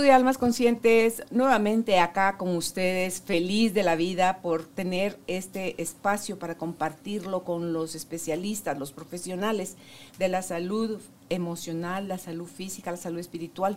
[0.00, 6.38] De Almas Conscientes, nuevamente acá con ustedes, feliz de la vida por tener este espacio
[6.38, 9.76] para compartirlo con los especialistas, los profesionales
[10.18, 13.76] de la salud emocional, la salud física, la salud espiritual,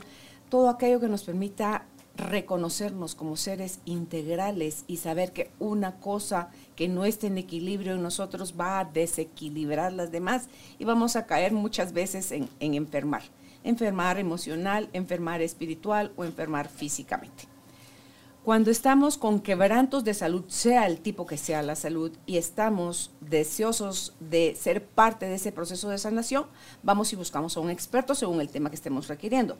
[0.50, 6.88] todo aquello que nos permita reconocernos como seres integrales y saber que una cosa que
[6.88, 10.48] no esté en equilibrio en nosotros va a desequilibrar las demás
[10.80, 13.24] y vamos a caer muchas veces en, en enfermar
[13.64, 17.48] enfermar emocional, enfermar espiritual o enfermar físicamente.
[18.44, 23.12] Cuando estamos con quebrantos de salud, sea el tipo que sea la salud, y estamos
[23.22, 26.48] deseosos de ser parte de ese proceso de sanación,
[26.84, 29.58] vamos y buscamos a un experto según el tema que estemos requiriendo.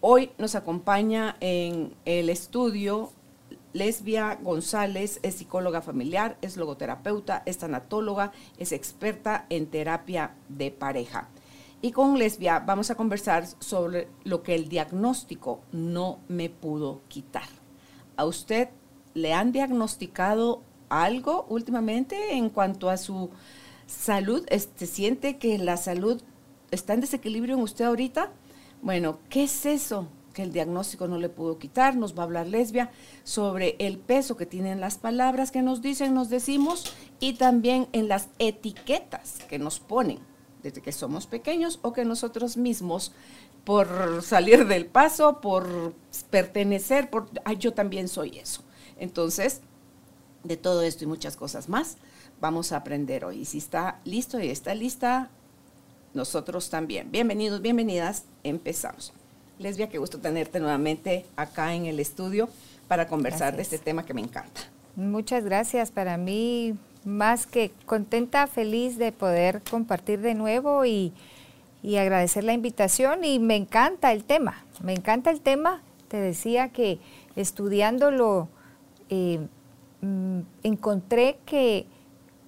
[0.00, 3.12] Hoy nos acompaña en el estudio
[3.74, 11.28] Lesbia González, es psicóloga familiar, es logoterapeuta, es tanatóloga, es experta en terapia de pareja.
[11.86, 17.46] Y con Lesbia vamos a conversar sobre lo que el diagnóstico no me pudo quitar.
[18.16, 18.70] ¿A usted
[19.14, 23.30] le han diagnosticado algo últimamente en cuanto a su
[23.86, 24.44] salud?
[24.48, 26.20] ¿Se este, siente que la salud
[26.72, 28.32] está en desequilibrio en usted ahorita?
[28.82, 31.94] Bueno, ¿qué es eso que el diagnóstico no le pudo quitar?
[31.94, 32.90] Nos va a hablar Lesbia
[33.22, 38.08] sobre el peso que tienen las palabras que nos dicen, nos decimos, y también en
[38.08, 40.18] las etiquetas que nos ponen
[40.66, 43.12] desde que somos pequeños o que nosotros mismos,
[43.64, 45.94] por salir del paso, por
[46.30, 48.62] pertenecer, por, ay, yo también soy eso.
[48.98, 49.60] Entonces,
[50.42, 51.98] de todo esto y muchas cosas más,
[52.40, 53.40] vamos a aprender hoy.
[53.40, 55.30] Y si está listo y está lista,
[56.14, 57.12] nosotros también.
[57.12, 59.12] Bienvenidos, bienvenidas, empezamos.
[59.60, 62.48] Lesbia, qué gusto tenerte nuevamente acá en el estudio
[62.88, 64.62] para conversar de este tema que me encanta.
[64.96, 65.92] Muchas gracias.
[65.92, 71.14] Para mí más que contenta, feliz de poder compartir de nuevo y,
[71.96, 75.82] agradecer la invitación y me encanta el tema, me encanta el tema.
[76.08, 76.98] Te decía que
[77.36, 78.48] estudiándolo
[79.08, 79.38] eh,
[80.00, 81.86] mm, encontré que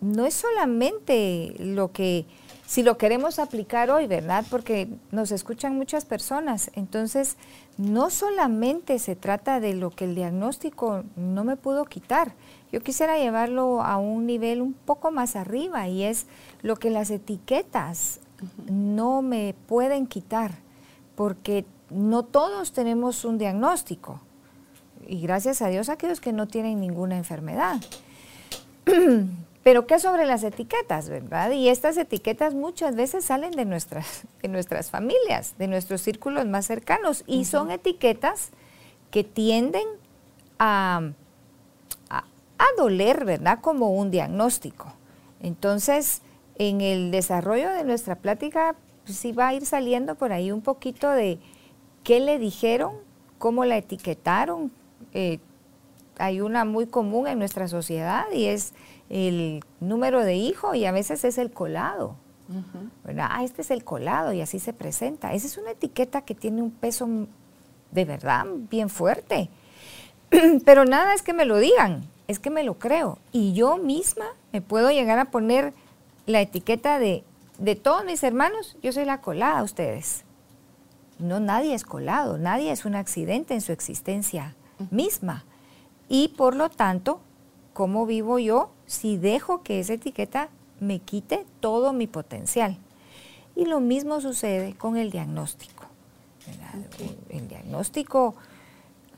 [0.01, 2.27] no es solamente lo que,
[2.69, 4.45] si lo queremos aplicar hoy, ¿verdad?
[4.51, 7.39] Porque nos escuchan muchas personas, entonces
[7.79, 12.35] no solamente se trata de lo que el diagnóstico no me pudo quitar,
[12.71, 16.27] yo quisiera llevarlo a un nivel un poco más arriba y es
[16.61, 18.21] lo que las etiquetas
[18.71, 20.53] no me pueden quitar,
[21.17, 24.21] porque no todos tenemos un diagnóstico.
[25.07, 27.81] Y gracias a Dios aquellos que no tienen ninguna enfermedad.
[29.63, 31.51] Pero ¿qué sobre las etiquetas, verdad?
[31.51, 36.67] Y estas etiquetas muchas veces salen de nuestras, de nuestras familias, de nuestros círculos más
[36.67, 38.51] cercanos, y son etiquetas
[39.11, 39.87] que tienden
[40.59, 41.13] a
[42.59, 43.61] a doler, ¿verdad?
[43.61, 44.93] Como un diagnóstico.
[45.41, 46.23] Entonces,
[46.57, 50.61] en el desarrollo de nuestra plática, pues, sí va a ir saliendo por ahí un
[50.61, 51.39] poquito de
[52.03, 52.93] qué le dijeron,
[53.39, 54.73] cómo la etiquetaron.
[55.15, 55.39] Eh,
[56.19, 58.75] hay una muy común en nuestra sociedad y es
[59.11, 62.17] el número de hijo y a veces es el colado.
[63.05, 63.29] ¿verdad?
[63.31, 65.35] Ah, este es el colado y así se presenta.
[65.35, 67.09] Esa es una etiqueta que tiene un peso
[67.91, 69.51] de verdad bien fuerte.
[70.65, 73.19] Pero nada es que me lo digan, es que me lo creo.
[73.33, 75.75] Y yo misma me puedo llegar a poner
[76.27, 77.25] la etiqueta de,
[77.59, 80.25] de todos mis hermanos, yo soy la colada a ustedes.
[81.19, 84.55] No, nadie es colado, nadie es un accidente en su existencia
[84.91, 85.45] misma.
[86.09, 87.21] Y por lo tanto,
[87.73, 90.49] ¿cómo vivo yo si dejo que esa etiqueta
[90.81, 92.77] me quite todo mi potencial?
[93.55, 95.85] Y lo mismo sucede con el diagnóstico.
[97.29, 98.35] El diagnóstico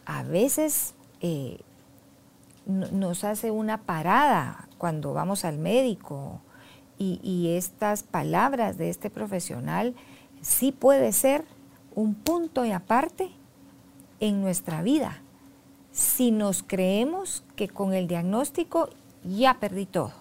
[0.05, 1.61] a veces eh,
[2.67, 6.41] nos hace una parada cuando vamos al médico
[6.99, 9.95] y, estas palabras de este profesional
[10.43, 11.45] sí puede ser
[11.95, 13.31] un punto y aparte
[14.21, 15.23] en nuestra vida
[15.93, 18.91] si nos creemos que con el diagnóstico
[19.25, 20.13] ya perdí todo.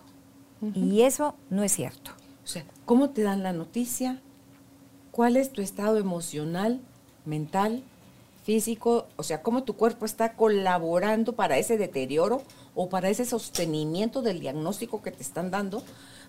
[0.74, 2.12] Y eso no es cierto.
[2.44, 4.22] O sea, ¿cómo te dan la noticia?
[5.12, 6.82] ¿Cuál es tu estado emocional,
[7.26, 7.84] mental,
[8.44, 12.42] físico, o sea, cómo tu cuerpo está colaborando para ese deterioro
[12.74, 15.84] o para ese sostenimiento del diagnóstico que te están dando,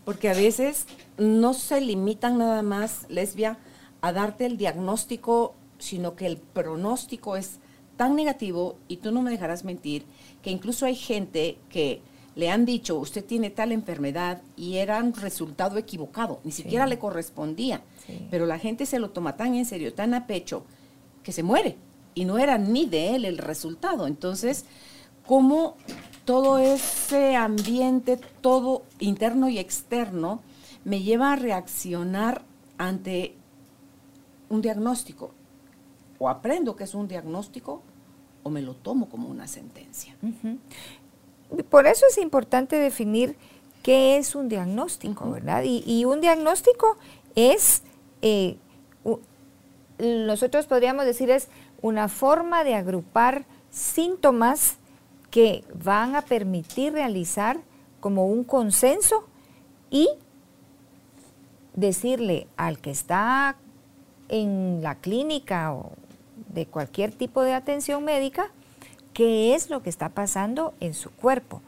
[0.04, 0.86] porque a veces
[1.16, 3.58] no se limitan nada más, lesbia,
[4.02, 7.58] a darte el diagnóstico, sino que el pronóstico es
[7.96, 10.04] tan negativo, y tú no me dejarás mentir,
[10.42, 12.02] que incluso hay gente que
[12.36, 16.98] le han dicho, usted tiene tal enfermedad y era un resultado equivocado, ni siquiera le
[16.98, 17.82] correspondía.
[18.30, 20.64] Pero la gente se lo toma tan en serio, tan a pecho,
[21.22, 21.76] que se muere.
[22.14, 24.06] Y no era ni de él el resultado.
[24.06, 24.64] Entonces,
[25.26, 25.76] ¿cómo
[26.24, 30.40] todo ese ambiente, todo interno y externo,
[30.84, 32.42] me lleva a reaccionar
[32.78, 33.34] ante
[34.48, 35.32] un diagnóstico?
[36.18, 37.82] O aprendo que es un diagnóstico
[38.42, 40.16] o me lo tomo como una sentencia.
[41.68, 43.36] Por eso es importante definir
[43.82, 45.62] qué es un diagnóstico, ¿verdad?
[45.64, 46.96] Y, un diagnóstico
[47.34, 47.82] es,
[48.22, 48.56] eh,
[49.98, 51.48] nosotros podríamos decir, es
[51.82, 54.76] una forma de agrupar síntomas
[55.30, 57.58] que van a permitir realizar
[58.00, 59.24] como un consenso
[59.90, 60.08] y
[61.74, 63.56] decirle al que está
[64.28, 65.92] en la clínica o
[66.52, 68.50] de cualquier tipo de atención médica
[69.12, 71.62] qué es lo que está pasando en su cuerpo,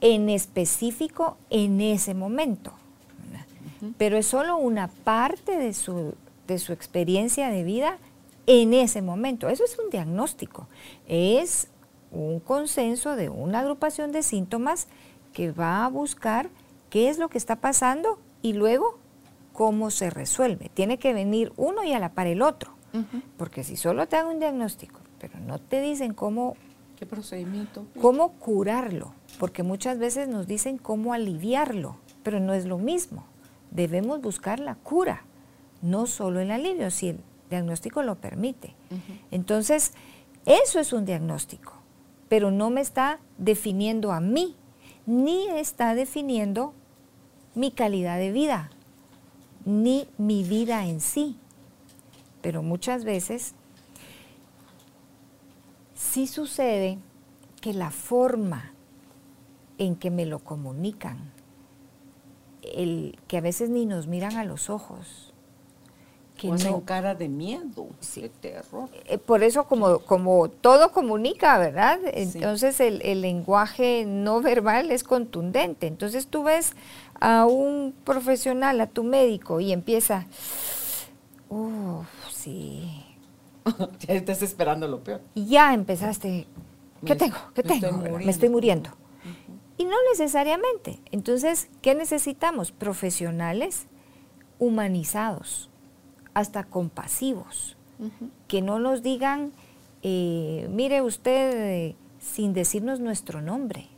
[0.00, 2.72] en específico en ese momento.
[3.98, 6.14] Pero es solo una parte de su,
[6.46, 7.98] de su experiencia de vida
[8.46, 9.48] en ese momento.
[9.48, 10.68] Eso es un diagnóstico.
[11.08, 11.68] Es
[12.12, 14.86] un consenso de una agrupación de síntomas
[15.32, 16.48] que va a buscar
[16.90, 18.98] qué es lo que está pasando y luego
[19.52, 20.70] cómo se resuelve.
[20.74, 22.72] Tiene que venir uno y a la par el otro.
[23.38, 26.56] Porque si solo te hago un diagnóstico, pero no te dicen cómo...
[26.98, 27.86] ¿Qué procedimiento?
[28.00, 33.24] Cómo curarlo, porque muchas veces nos dicen cómo aliviarlo, pero no es lo mismo.
[33.70, 35.22] Debemos buscar la cura,
[35.80, 37.20] no solo el alivio, si el
[37.50, 38.74] diagnóstico lo permite.
[39.30, 39.92] Entonces,
[40.44, 41.74] eso es un diagnóstico,
[42.28, 44.56] pero no me está definiendo a mí,
[45.06, 46.74] ni está definiendo
[47.54, 48.70] mi calidad de vida,
[49.64, 51.38] ni mi vida en sí
[52.42, 53.54] pero muchas veces
[56.12, 56.98] sí sucede
[57.62, 58.72] que la forma
[59.78, 61.32] en que me lo comunican,
[62.62, 65.32] el, que a veces ni nos miran a los ojos,
[66.36, 68.90] que no, cara de miedo, de terror.
[69.06, 71.98] Eh, por eso como, como todo comunica, ¿verdad?
[72.04, 75.86] Entonces el, el, lenguaje no verbal es contundente.
[75.86, 76.72] Entonces tú ves
[77.20, 80.26] a un profesional, a tu médico, y empieza,
[81.48, 82.06] uff,
[82.42, 83.01] Sí.
[84.00, 85.20] ya estás esperando lo peor.
[85.34, 86.46] Ya empezaste.
[87.04, 87.36] ¿Qué tengo?
[87.54, 87.92] ¿Qué tengo?
[87.92, 88.90] me estoy muriendo.
[89.76, 91.00] Y no necesariamente.
[91.10, 92.70] Entonces, ¿qué necesitamos?
[92.70, 93.86] Profesionales
[94.58, 95.68] humanizados,
[96.34, 97.76] hasta compasivos,
[98.46, 99.52] que no nos digan,
[100.02, 103.88] eh, mire usted, eh, sin decirnos nuestro nombre,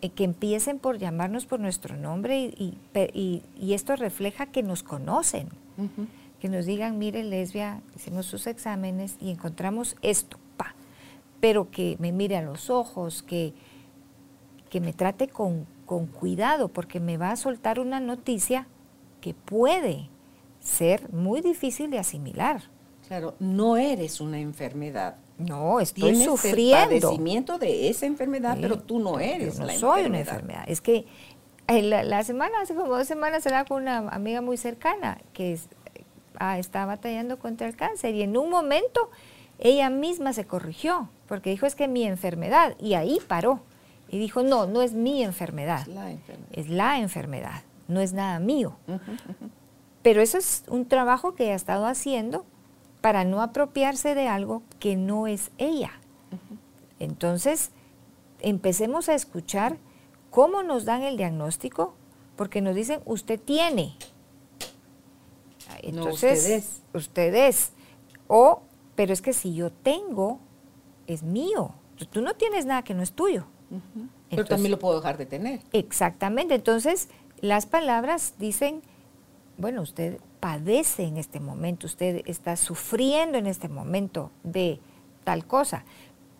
[0.00, 3.42] eh, que empiecen por llamarnos por nuestro nombre y,
[3.72, 5.48] esto refleja que nos conocen
[6.44, 10.74] que nos digan, mire, lesbia, hicimos sus exámenes y encontramos esto, pa.
[11.40, 13.54] Pero que me mire a los ojos, que,
[14.68, 18.66] que me trate con, con cuidado, porque me va a soltar una noticia
[19.22, 20.10] que puede
[20.60, 22.64] ser muy difícil de asimilar.
[23.08, 25.16] Claro, no eres una enfermedad.
[25.38, 26.94] No, estoy Tienes sufriendo.
[26.94, 30.64] El padecimiento de esa enfermedad, pero tú no eres no soy una enfermedad.
[30.66, 31.06] Es que
[31.66, 35.70] la, la, semana, hace como dos semanas, era con una amiga muy cercana que es,
[36.50, 38.14] ah, está batallando contra el cáncer.
[38.14, 39.10] Y en un momento
[39.58, 43.60] ella misma se corrigió porque dijo es que mi enfermedad y ahí paró.
[44.08, 48.12] Y dijo no, no es mi enfermedad, es la enfermedad, es la enfermedad no es
[48.12, 48.76] nada mío.
[50.02, 52.44] Pero eso es un trabajo que ella ha estado haciendo
[53.00, 55.92] para no apropiarse de algo que no es ella.
[56.98, 57.70] Entonces,
[58.40, 59.76] empecemos a escuchar
[60.30, 61.94] cómo nos dan el diagnóstico,
[62.36, 63.94] porque nos dicen, usted tiene,
[65.88, 67.72] entonces, ustedes.
[68.26, 68.62] O,
[68.94, 70.40] pero es que si yo tengo,
[71.06, 71.74] es mío.
[72.10, 73.46] Tú no tienes nada que no es tuyo.
[74.30, 75.60] pero también lo puedo dejar de tener.
[75.72, 76.54] Exactamente.
[76.54, 77.08] Entonces,
[77.40, 78.82] las palabras dicen,
[79.58, 84.80] bueno, usted padece en este momento, usted está sufriendo en este momento de
[85.24, 85.84] tal cosa,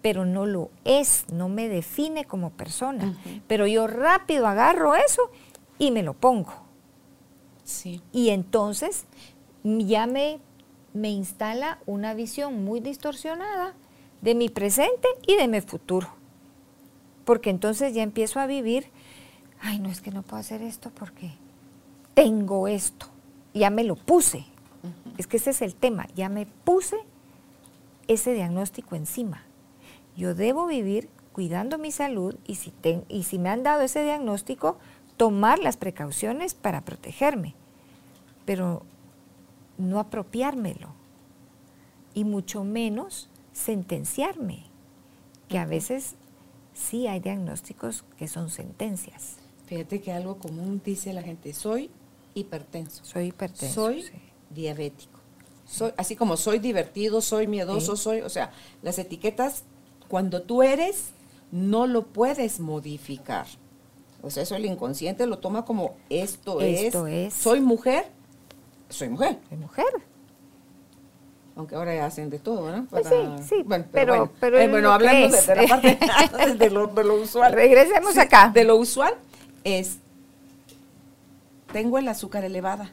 [0.03, 3.19] pero no lo es, no me define como persona.
[3.47, 5.31] Pero yo rápido agarro eso
[5.79, 6.53] y me lo pongo.
[8.13, 9.07] Y entonces
[9.65, 10.41] ya me,
[10.93, 13.75] me instala una visión muy distorsionada
[14.21, 16.09] de mi presente y de mi futuro.
[17.25, 18.87] Porque entonces ya empiezo a vivir,
[19.61, 21.33] ay, no es que no puedo hacer esto porque
[22.15, 23.07] tengo esto,
[23.55, 24.47] ya me lo puse.
[25.17, 26.97] Es que ese es el tema, ya me puse
[28.07, 29.45] ese diagnóstico encima.
[30.17, 32.73] Yo debo vivir cuidando mi salud y si,
[33.09, 34.79] y si me han dado ese diagnóstico,
[35.17, 37.55] tomar las precauciones para protegerme.
[38.45, 38.83] Pero
[39.79, 40.89] no apropiármelo
[42.15, 44.65] y mucho menos sentenciarme,
[45.49, 46.15] que a veces
[46.73, 49.37] sí hay diagnósticos que son sentencias.
[49.67, 51.91] Fíjate que algo común dice la gente, soy
[52.35, 53.05] hipertenso.
[53.05, 53.75] Soy hipertenso.
[53.75, 54.05] Soy
[54.51, 55.21] diabético.
[55.67, 58.53] Soy, así como soy divertido, soy miedoso, soy, o sea,
[58.83, 59.65] las etiquetas,
[60.09, 61.13] cuando tú eres,
[61.51, 63.47] no lo puedes modificar.
[64.23, 67.33] O sea, eso el inconsciente lo toma como esto, Esto es.
[67.33, 68.07] Soy mujer,
[68.95, 69.39] soy mujer.
[69.49, 69.87] Soy mujer.
[71.57, 72.87] Aunque ahora ya hacen de todo, ¿no?
[72.87, 73.15] Pues sí,
[73.49, 75.99] sí, Bueno, pero- bueno, pero Eh, bueno hablando de, de la parte
[76.59, 77.53] de lo, de lo usual.
[77.53, 78.51] Regresemos Sí, acá.
[78.53, 79.15] De lo usual
[79.63, 79.99] es,
[81.73, 82.93] tengo el azúcar elevada,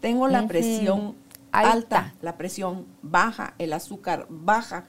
[0.00, 1.16] tengo la presión
[1.50, 1.72] Alta.
[1.72, 2.14] alta.
[2.22, 4.84] la presión baja, el azúcar baja.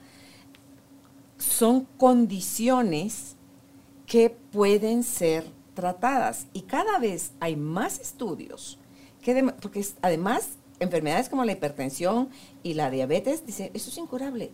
[1.38, 3.36] Son condiciones
[4.06, 8.77] que pueden ser tratadas y cada vez hay más estudios
[9.62, 12.30] porque es- además enfermedades como la hipertensión
[12.64, 14.52] y la diabetes dice eso es incurable.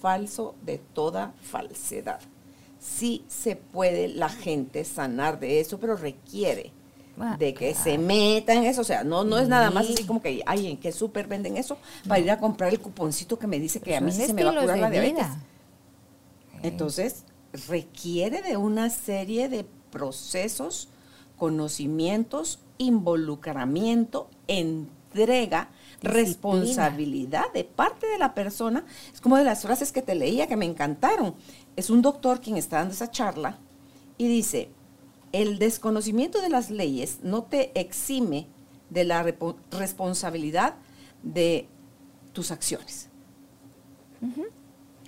[0.00, 2.20] Falso de toda falsedad.
[2.78, 6.72] Sí se puede la gente sanar de eso pero requiere
[7.22, 7.84] Ah, de que claro.
[7.84, 8.80] se meta en eso.
[8.80, 9.92] O sea no no es nada más Sí.
[9.94, 11.76] así como que ay en qué súper venden eso
[12.08, 14.32] para ir a comprar el cuponcito que me dice que a mí Son sí se
[14.34, 15.14] me va a curar la diabetes.
[15.14, 15.44] Vida.
[16.62, 17.24] entonces,
[17.68, 20.88] requiere de una serie de procesos,
[21.36, 25.68] conocimientos, involucramiento, entrega,
[26.00, 26.24] Disciplina.
[26.24, 28.84] responsabilidad de parte de la persona.
[29.12, 31.34] Es como de las frases que te leía que me encantaron.
[31.76, 33.58] Es un doctor quien está dando esa charla
[34.16, 34.70] y dice,
[35.32, 38.46] el desconocimiento de las leyes no te exime
[38.88, 39.22] de la
[39.70, 40.74] responsabilidad
[41.22, 41.68] de
[42.32, 43.08] tus acciones.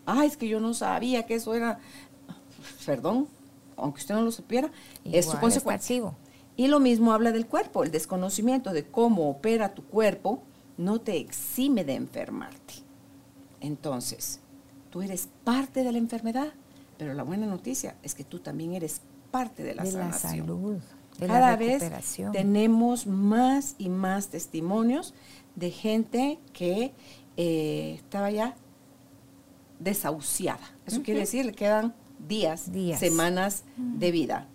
[0.05, 1.79] Ay, es que yo no sabía que eso era,
[2.85, 3.29] perdón,
[3.77, 4.71] aunque usted no lo supiera,
[5.05, 6.13] es su consecuencia.
[6.57, 10.43] Y lo mismo habla del cuerpo, el desconocimiento de cómo opera tu cuerpo
[10.77, 12.75] no te exime de enfermarte.
[13.61, 14.41] Entonces,
[14.91, 16.53] tú eres parte de la enfermedad,
[16.99, 20.79] pero la buena noticia es que tú también eres parte de la de la salud,
[21.19, 21.83] de Cada la vez
[22.33, 25.15] tenemos más y más testimonios
[25.55, 26.93] de gente que
[27.37, 28.57] eh, estaba ya
[29.79, 30.75] desahuciada.
[30.87, 31.95] Eso quiere decir, le quedan
[32.29, 33.01] días, Días.
[33.01, 34.49] semanas de vida.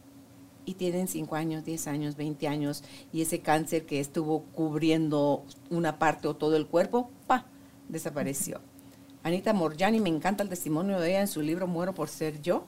[0.67, 5.97] Y tienen 5 años, 10 años, 20 años, y ese cáncer que estuvo cubriendo una
[5.97, 7.45] parte o todo el cuerpo, ¡pa!
[7.87, 8.59] desapareció.
[9.23, 12.65] Anita Morjani, me encanta el testimonio de ella en su libro Muero por ser yo.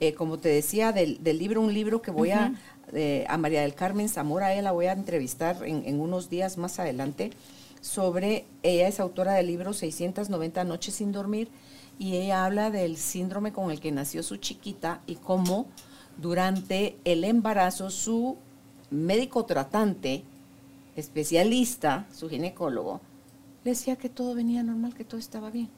[0.00, 2.52] Eh, como te decía, del, del libro, un libro que voy a,
[2.92, 6.58] eh, a María del Carmen Zamora, ella la voy a entrevistar en, en unos días
[6.58, 7.30] más adelante,
[7.80, 11.48] sobre, ella es autora del libro 690 Noches sin dormir,
[11.98, 15.68] y ella habla del síndrome con el que nació su chiquita y cómo
[16.16, 18.36] durante el embarazo su
[18.90, 20.24] médico tratante,
[20.96, 23.00] especialista, su ginecólogo,
[23.64, 25.68] le decía que todo venía normal, que todo estaba bien.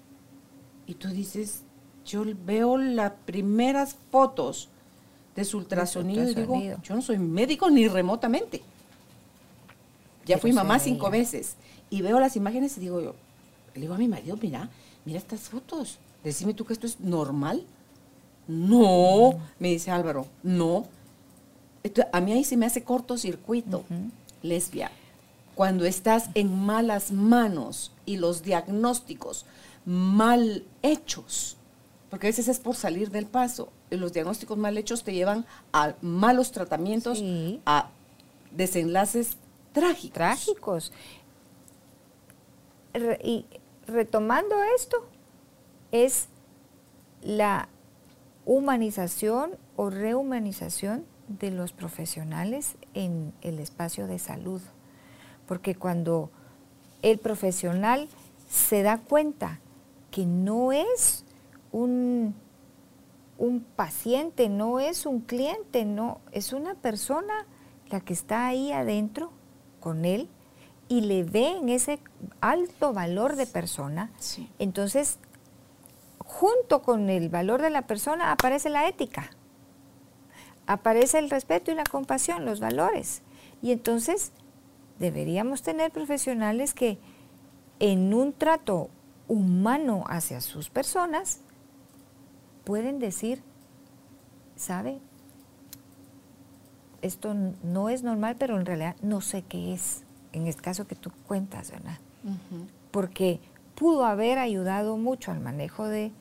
[0.86, 1.62] Y tú dices,
[2.04, 4.68] yo veo las primeras fotos
[5.34, 8.62] de su ultrasonido, y digo, yo no soy médico ni remotamente.
[10.24, 11.56] Ya Pero fui mamá cinco veces.
[11.90, 13.14] Y veo las imágenes y digo yo,
[13.74, 14.68] le digo a mi marido, mira,
[15.04, 15.98] mira estas fotos.
[16.24, 17.64] Decime tú que esto es normal.
[18.48, 20.86] No, me dice Álvaro, no.
[22.12, 23.84] A mí ahí se me hace cortocircuito,
[24.42, 24.90] lesbia.
[25.54, 29.46] Cuando estás en malas manos y los diagnósticos
[29.84, 31.56] mal hechos,
[32.10, 35.46] porque a veces es por salir del paso, y los diagnósticos mal hechos te llevan
[35.72, 37.60] a malos tratamientos, Sí.
[37.66, 37.88] a
[38.50, 39.36] desenlaces
[39.72, 40.12] trágicos.
[40.12, 40.92] trágicos.
[42.94, 43.46] Re- y
[43.86, 44.96] retomando esto,
[45.92, 46.26] es
[47.22, 47.68] la
[48.46, 54.62] humanización o rehumanización de los profesionales en el espacio de salud.
[55.46, 56.30] Porque cuando
[57.02, 58.08] el profesional
[58.48, 59.60] se da cuenta
[60.10, 61.24] que no es
[61.72, 62.34] un,
[63.36, 67.34] un paciente, no es un cliente, no, es una persona
[67.90, 69.32] la que está ahí adentro
[69.80, 70.28] con él
[70.88, 71.98] y le ve en ese
[72.40, 74.48] alto valor de persona, Sí.
[74.60, 75.18] entonces
[76.38, 79.30] junto con el valor de la persona aparece la ética,
[80.66, 83.22] aparece el respeto y la compasión, los valores.
[83.62, 84.32] Y entonces
[84.98, 86.98] deberíamos tener profesionales que
[87.80, 88.90] en un trato
[89.28, 91.40] humano hacia sus personas
[92.64, 93.42] pueden decir,
[94.56, 94.98] ¿sabe?
[97.00, 100.02] Esto no es normal, pero en realidad no sé qué es,
[100.32, 101.98] en el caso que tú cuentas, ¿verdad?
[102.90, 103.40] Porque
[103.74, 106.12] pudo haber ayudado mucho al manejo de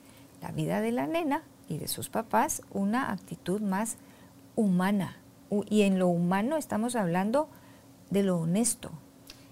[0.46, 3.96] la vida de la nena y de sus papás una actitud más
[4.54, 5.16] humana.
[5.68, 7.48] Y en lo humano estamos hablando
[8.10, 8.90] de lo honesto.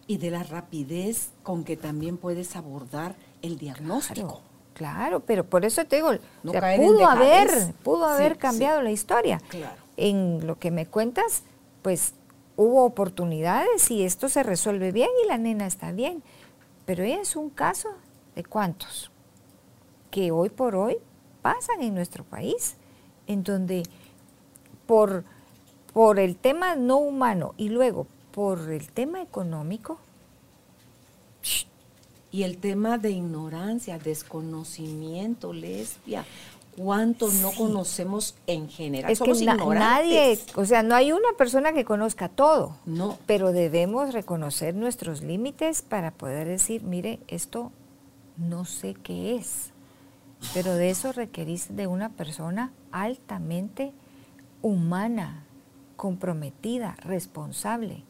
[0.07, 4.29] Y de la rapidez con que también puedes abordar el diagnóstico.
[4.29, 8.39] Claro, Claro, pero por eso te digo, No o sea, pudo haber, pudo haber sí.
[8.39, 9.41] cambiado la historia.
[9.49, 9.77] Claro.
[9.97, 11.45] En lo que me cuentas,
[11.83, 12.15] pues
[12.57, 16.25] hubo oportunidades y esto se resuelve bien y la nena está bien.
[16.87, 17.89] Pero ella es un caso
[18.35, 19.13] de cuántos
[20.15, 20.99] que hoy por hoy
[21.43, 22.77] pasan en nuestro país,
[23.27, 23.83] en donde
[24.87, 25.25] por,
[25.93, 29.99] por el tema no humano y luego por el tema económico,
[32.31, 36.25] Y el tema de ignorancia, desconocimiento, lesbia.
[36.77, 39.11] ¿Cuántos no conocemos en general?
[39.13, 39.81] es que Somos na- ignorantes.
[40.11, 42.77] nadie, o sea, no hay una persona que conozca todo.
[42.87, 43.19] No.
[43.27, 47.71] pero debemos reconocer nuestros límites para poder decir, mire, esto
[48.37, 49.71] no sé qué es,
[50.53, 53.93] pero de eso requerís de una persona altamente
[54.63, 55.45] humana,
[55.97, 58.03] comprometida, responsable,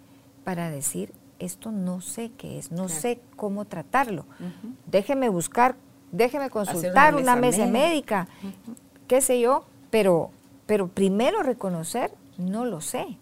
[0.45, 3.00] para decir, esto no sé qué es, no Claro.
[3.00, 4.25] sé cómo tratarlo.
[4.87, 5.76] Déjeme buscar,
[6.12, 8.29] déjeme consultar una mesa, médica,
[9.09, 10.31] qué sé yo, pero,
[10.67, 13.19] pero primero reconocer, no lo sé.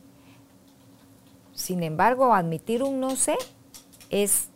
[1.55, 3.37] Sin embargo, admitir un no sé
[4.11, 4.49] es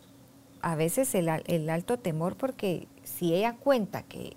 [0.61, 4.35] a veces el alto temor porque si ella cuenta que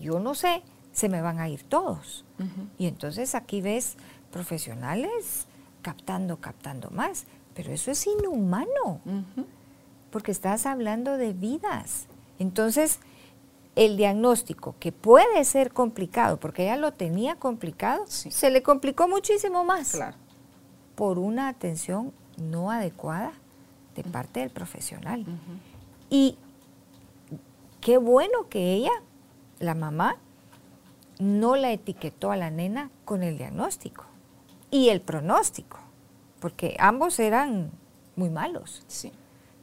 [0.00, 0.62] yo no sé,
[0.92, 2.24] se me van a ir todos.
[2.78, 3.96] Y entonces aquí ves
[4.30, 5.46] profesionales
[5.82, 7.24] captando, captando más.
[7.54, 9.00] Pero eso es inhumano,
[10.10, 12.06] porque estás hablando de vidas.
[12.38, 12.98] Entonces,
[13.76, 18.30] el diagnóstico, que puede ser complicado, porque ella lo tenía complicado, Sí.
[18.30, 20.16] se le complicó muchísimo más Claro.
[20.96, 23.32] por una atención no adecuada
[23.94, 25.24] de parte del profesional.
[26.10, 26.36] Y
[27.80, 28.92] qué bueno que ella,
[29.64, 30.16] la mamá,
[31.18, 34.04] no la etiquetó a la nena con el diagnóstico
[34.70, 35.78] y el pronóstico,
[36.40, 37.70] porque ambos eran
[38.16, 39.12] muy malos, Sí.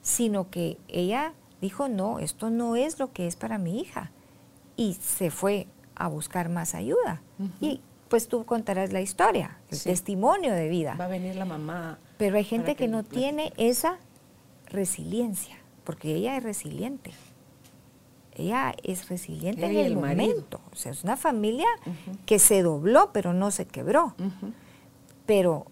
[0.01, 4.11] sino que ella dijo, no, esto no es lo que es para mi hija.
[4.77, 7.21] Y se fue a buscar más ayuda.
[7.59, 9.89] Y pues tú contarás la historia, el Sí.
[9.89, 10.95] testimonio de vida.
[10.99, 11.99] Va a venir la mamá.
[12.17, 13.97] Pero hay gente que, que no tiene esa
[14.67, 17.11] resiliencia, porque ella es resiliente.
[18.33, 20.61] Ella es resiliente Ella en el, momento.
[20.71, 21.67] O sea, es una familia
[22.25, 24.15] que se dobló, pero no se quebró.
[25.25, 25.65] Pero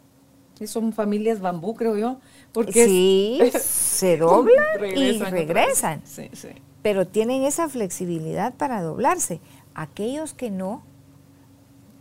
[0.66, 2.20] Son familias bambú, creo yo.
[2.52, 5.48] Porque sí, es- se doblan y Regresan otra vez.
[5.48, 6.02] regresan.
[6.06, 6.50] Sí, sí.
[6.82, 9.40] Pero tienen esa flexibilidad para doblarse.
[9.74, 10.84] Aquellos que no,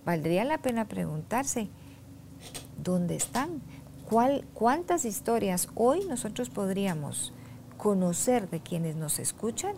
[0.05, 1.69] valdría la pena preguntarse,
[2.83, 3.61] ¿dónde están?
[4.09, 7.33] ¿Cuál, ¿Cuántas historias hoy nosotros podríamos
[7.77, 9.75] conocer de quienes nos escuchan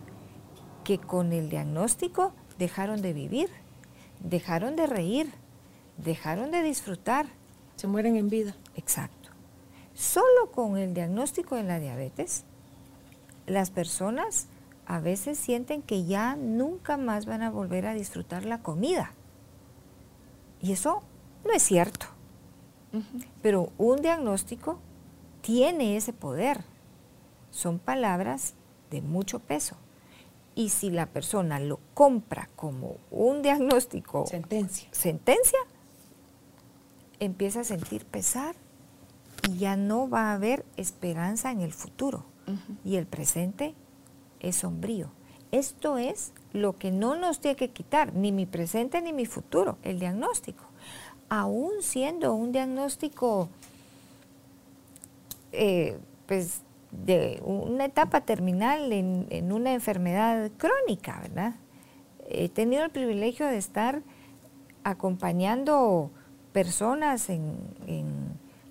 [0.91, 3.49] que con el diagnóstico dejaron de vivir,
[4.19, 5.31] dejaron de reír,
[5.99, 7.27] dejaron de disfrutar?
[7.77, 8.57] Se mueren en vida.
[8.75, 9.31] Exacto.
[9.95, 12.43] Solo con el diagnóstico de la diabetes,
[13.47, 14.49] las personas
[14.85, 19.13] a veces sienten que ya nunca más van a volver a disfrutar la comida.
[20.61, 21.05] Y eso
[21.45, 22.07] no es cierto.
[23.43, 24.81] Pero un diagnóstico
[25.41, 26.65] tiene ese poder.
[27.53, 28.55] Son palabras
[28.91, 29.77] de mucho peso.
[30.61, 34.91] Y si la persona lo compra como un diagnóstico Sentencia.
[34.93, 35.59] sentencia,
[37.19, 38.55] empieza a sentir pesar
[39.49, 42.27] y ya no va a haber esperanza en el futuro.
[42.85, 43.75] Y el presente
[44.39, 45.11] es sombrío.
[45.51, 49.79] Esto es lo que no nos tiene que quitar, ni mi presente ni mi futuro,
[49.83, 50.65] el diagnóstico.
[51.31, 53.49] Aún siendo un diagnóstico
[55.53, 56.61] eh, pues,
[56.93, 61.55] de una etapa terminal en, en una enfermedad crónica, ¿verdad?
[62.29, 64.03] He tenido el privilegio de estar
[64.85, 66.11] acompañando
[66.53, 68.07] personas en, en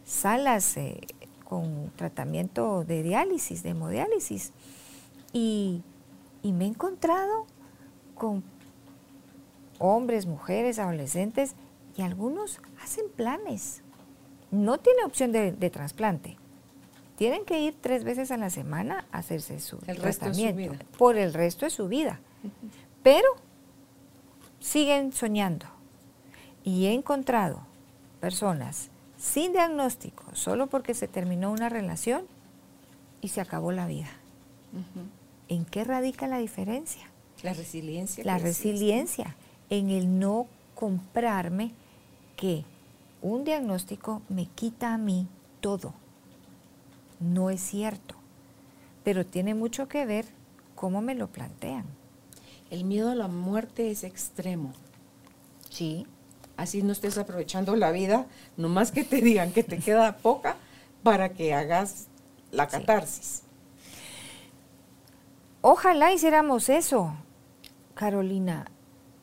[0.05, 0.99] salas eh,
[1.43, 4.53] con tratamiento de diálisis, de hemodiálisis,
[5.33, 5.83] y,
[6.41, 7.45] y me he encontrado
[8.15, 8.43] con
[9.77, 11.55] hombres, mujeres, adolescentes,
[11.95, 13.81] y algunos hacen planes.
[14.51, 16.38] No tiene opción de, de trasplante.
[17.19, 21.33] Tienen que ir tres veces a la semana a hacerse su El tratamiento por el
[21.33, 22.21] resto de su vida.
[23.03, 23.27] Pero
[24.61, 25.65] siguen soñando.
[26.63, 27.59] Y he encontrado
[28.21, 32.25] personas sin diagnóstico, solo porque se terminó una relación
[33.19, 34.11] y se acabó la vida.
[35.49, 37.11] ¿En qué radica la diferencia?
[37.43, 38.23] La resiliencia.
[38.23, 38.69] La existe.
[38.69, 39.35] resiliencia,
[39.69, 41.73] en el no comprarme
[42.37, 42.63] que
[43.21, 45.27] un diagnóstico me quita a mí
[45.59, 45.93] todo.
[47.19, 48.15] No es cierto,
[49.03, 50.25] pero tiene mucho que ver
[50.75, 51.85] cómo me lo plantean.
[52.69, 54.73] El miedo a la muerte es extremo.
[55.69, 56.05] Sí.
[56.55, 58.25] Así no estés aprovechando la vida,
[58.57, 60.55] nomás que te digan que te queda poca
[61.03, 62.07] para que hagas
[62.51, 62.77] la Sí.
[62.77, 63.41] catarsis.
[65.61, 67.13] Ojalá hiciéramos eso.
[67.95, 68.65] Carolina,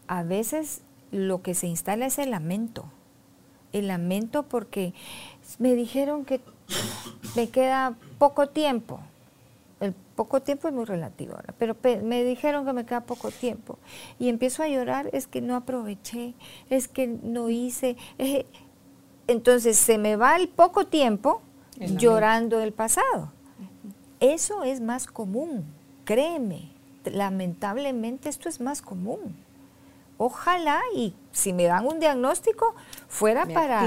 [0.07, 2.85] a veces lo que se instala es el lamento.
[3.73, 4.93] El lamento porque
[5.59, 6.41] me dijeron que
[7.37, 8.99] me queda poco tiempo.
[9.79, 13.79] El poco tiempo es muy relativo ahora, pero me dijeron que me queda poco tiempo.
[14.19, 16.35] Y empiezo a llorar, es que no aproveché,
[16.71, 17.97] es que no hice.
[19.27, 21.43] entonces se me va el poco tiempo
[21.79, 23.33] llorando el pasado.
[24.21, 25.67] Eso es más común,
[26.05, 26.71] créeme.
[27.05, 29.37] Lamentablemente esto es más común.
[30.19, 32.75] Ojalá y si me dan un diagnóstico
[33.09, 33.87] fuera para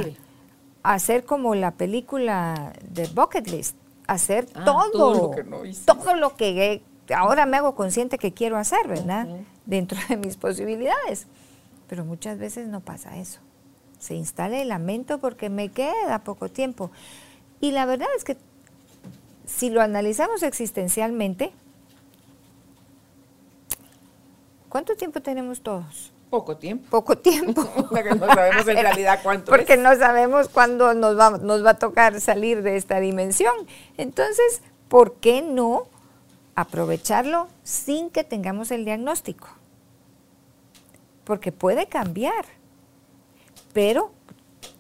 [0.84, 3.76] hacer como la película de Bucket List,
[4.08, 6.82] hacer ah, todo, todo lo que no todo lo que
[7.16, 9.28] ahora me hago consciente que quiero hacer, ¿verdad?
[9.66, 11.28] Dentro de mis posibilidades.
[11.88, 13.40] Pero muchas veces no pasa eso.
[14.00, 16.92] Se instala el lamento porque me queda poco tiempo.
[17.60, 18.38] Y la verdad es que
[19.46, 21.52] si lo analizamos existencialmente,
[24.70, 26.14] ¿cuánto tiempo tenemos todos?
[26.30, 26.88] Poco tiempo.
[26.90, 27.66] Poco tiempo.
[27.90, 31.80] Porque no sabemos en realidad cuánto Porque no sabemos cuándo nos va, nos va a
[31.80, 33.54] tocar salir de esta dimensión.
[33.98, 35.88] Entonces, ¿por qué no
[36.56, 39.48] aprovecharlo sin que tengamos el diagnóstico?
[41.24, 42.46] Porque puede cambiar.
[43.74, 44.12] Pero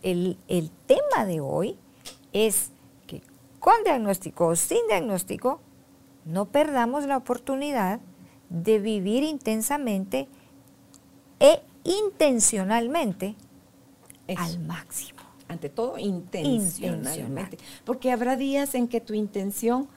[0.04, 1.78] el, el tema de hoy
[2.32, 2.72] es
[3.08, 3.24] que
[3.60, 5.62] con diagnóstico o sin diagnóstico,
[6.26, 8.00] no perdamos la oportunidad
[8.50, 10.28] de vivir intensamente
[11.40, 13.36] e intencionalmente
[14.36, 15.20] al máximo.
[15.48, 17.58] Ante todo, intencionalmente.
[17.84, 19.88] Porque habrá días en que tu intención,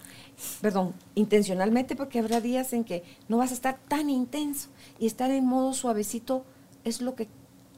[0.62, 5.30] perdón, intencionalmente, porque habrá días en que no vas a estar tan intenso y estar
[5.30, 6.44] en modo suavecito
[6.84, 7.28] es lo que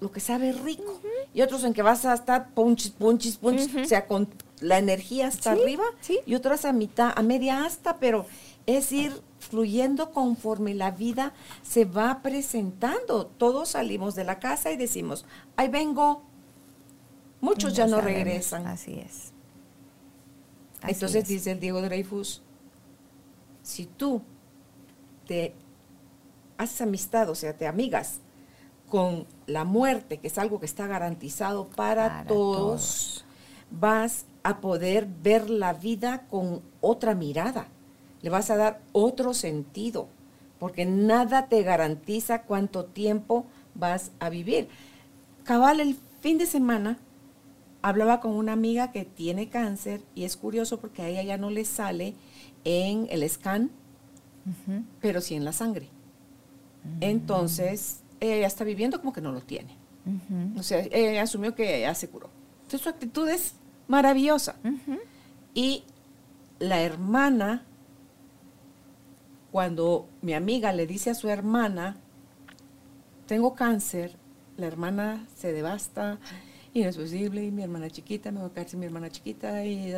[0.00, 1.00] lo que sabe rico.
[1.32, 4.28] Y otros en que vas a estar punchis, punchis, punchis, o sea, con
[4.60, 5.84] la energía hasta arriba,
[6.26, 8.26] y otras a mitad, a media hasta, pero
[8.66, 9.12] es ir
[9.44, 13.26] fluyendo conforme la vida se va presentando.
[13.26, 15.24] Todos salimos de la casa y decimos,
[15.56, 16.22] ahí vengo.
[17.40, 18.66] Muchos ya no regresan.
[18.66, 19.32] Así es.
[20.82, 22.42] Entonces dice el Diego Dreyfus,
[23.62, 24.22] si tú
[25.26, 25.54] te
[26.58, 28.20] haces amistad, o sea, te amigas
[28.88, 33.24] con la muerte, que es algo que está garantizado para, todos,
[33.70, 37.68] vas a poder ver la vida con otra mirada
[38.24, 40.08] le vas a dar otro sentido,
[40.58, 44.66] porque nada te garantiza cuánto tiempo vas a vivir.
[45.42, 46.96] Cabal, el fin de semana
[47.82, 51.50] hablaba con una amiga que tiene cáncer y es curioso porque a ella ya no
[51.50, 52.14] le sale
[52.64, 53.70] en el scan,
[55.02, 55.90] pero sí en la sangre.
[56.82, 57.02] Mm.
[57.02, 59.76] Entonces, ella ya está viviendo como que no lo tiene.
[60.56, 62.30] O sea, ella asumió que ya se curó.
[62.62, 63.52] Entonces, su actitud es
[63.86, 64.56] maravillosa.
[65.52, 65.84] Y
[66.58, 67.66] la hermana
[69.54, 71.96] cuando mi amiga le dice a su hermana,
[73.28, 74.16] tengo cáncer,
[74.56, 76.18] la hermana se devasta
[76.72, 79.10] y no es posible, y mi hermana chiquita, me voy a quedar sin mi hermana
[79.10, 79.94] chiquita, y,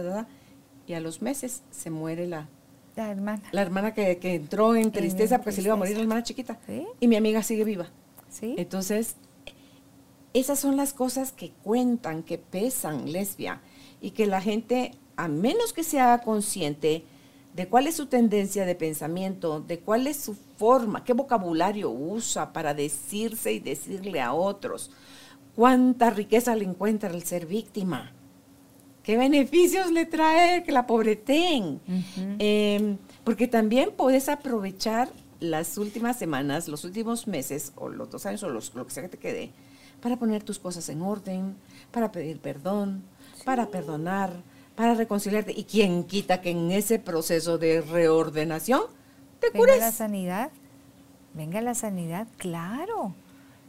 [0.86, 2.50] y a los meses se muere la,
[2.96, 3.44] la hermana.
[3.50, 6.60] La hermana que, entró en tristeza porque se le iba a morir la hermana chiquita.
[7.00, 7.86] Y mi amiga sigue viva.
[8.28, 8.56] ¿Sí?
[8.58, 9.16] Entonces,
[10.34, 13.62] esas son las cosas que cuentan, que pesan, lesbia,
[14.02, 17.06] y que la gente, a menos que sea consciente,
[17.56, 22.52] de cuál es su tendencia de pensamiento, de cuál es su forma, qué vocabulario usa
[22.52, 24.90] para decirse y decirle a otros,
[25.54, 28.12] cuánta riqueza le encuentra el ser víctima,
[29.02, 31.80] qué beneficios le trae que la pobreten,
[32.38, 35.08] em, porque también puedes aprovechar
[35.40, 39.08] las últimas semanas, los últimos meses o los dos años o lo que sea que
[39.08, 39.50] te quede,
[40.02, 41.56] para poner tus cosas en orden,
[41.90, 43.02] para pedir perdón,
[43.46, 44.42] para perdonar,
[44.76, 45.52] para reconciliarte.
[45.52, 48.82] ¿Y quién quita que en ese proceso de reordenación
[49.40, 49.74] te cures?
[49.74, 50.50] Venga la sanidad,
[51.34, 53.14] venga la sanidad, claro,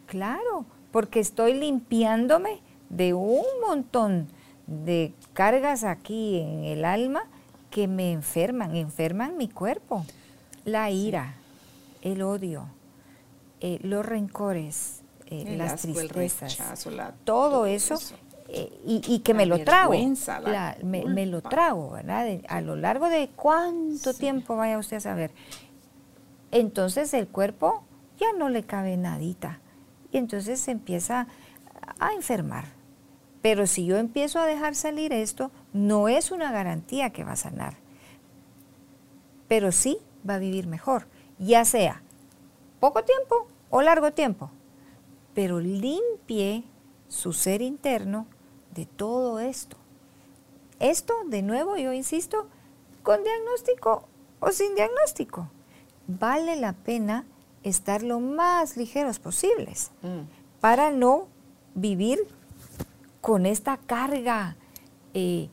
[0.06, 4.28] claro, porque estoy limpiándome de un montón
[4.68, 7.24] de cargas aquí en el alma
[7.72, 10.06] que me enferman, enferman mi cuerpo.
[10.66, 11.36] La ira,
[12.02, 12.68] el odio,
[13.62, 16.86] eh, los rencores, eh, las tristezas,
[17.24, 17.98] todo, eso
[18.50, 19.94] eh, y, que me lo trago.
[20.84, 22.40] me, lo trago, ¿verdad?
[22.48, 25.32] a lo largo de cuánto tiempo vaya usted a saber.
[26.52, 27.84] Entonces el cuerpo
[28.18, 29.60] ya no le cabe nadita.
[30.12, 31.28] Y entonces se empieza
[32.00, 32.66] a enfermar.
[33.42, 37.38] Pero si yo empiezo a dejar salir esto, no es una garantía que va a
[37.38, 37.76] sanar.
[39.48, 41.08] Pero sí va a vivir mejor,
[41.38, 42.02] ya sea
[42.80, 44.52] poco tiempo o largo tiempo.
[45.34, 46.64] Pero limpie
[47.08, 48.28] su ser interno
[48.78, 49.76] de todo esto.
[50.80, 52.48] Esto, de nuevo, yo insisto,
[53.04, 54.08] con diagnóstico
[54.40, 55.50] o sin diagnóstico.
[56.08, 57.26] Vale la pena
[57.64, 60.22] estar lo más ligeros posibles Mm.
[60.62, 61.28] para no
[61.76, 62.20] vivir
[63.20, 64.56] con esta carga
[65.14, 65.50] eh,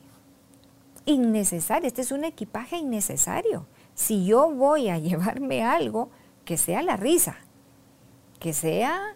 [1.05, 1.87] innecesaria.
[1.87, 3.65] Este es un equipaje innecesario.
[3.95, 6.09] Si yo voy a llevarme algo,
[6.45, 7.37] que sea la risa,
[8.39, 9.15] que sea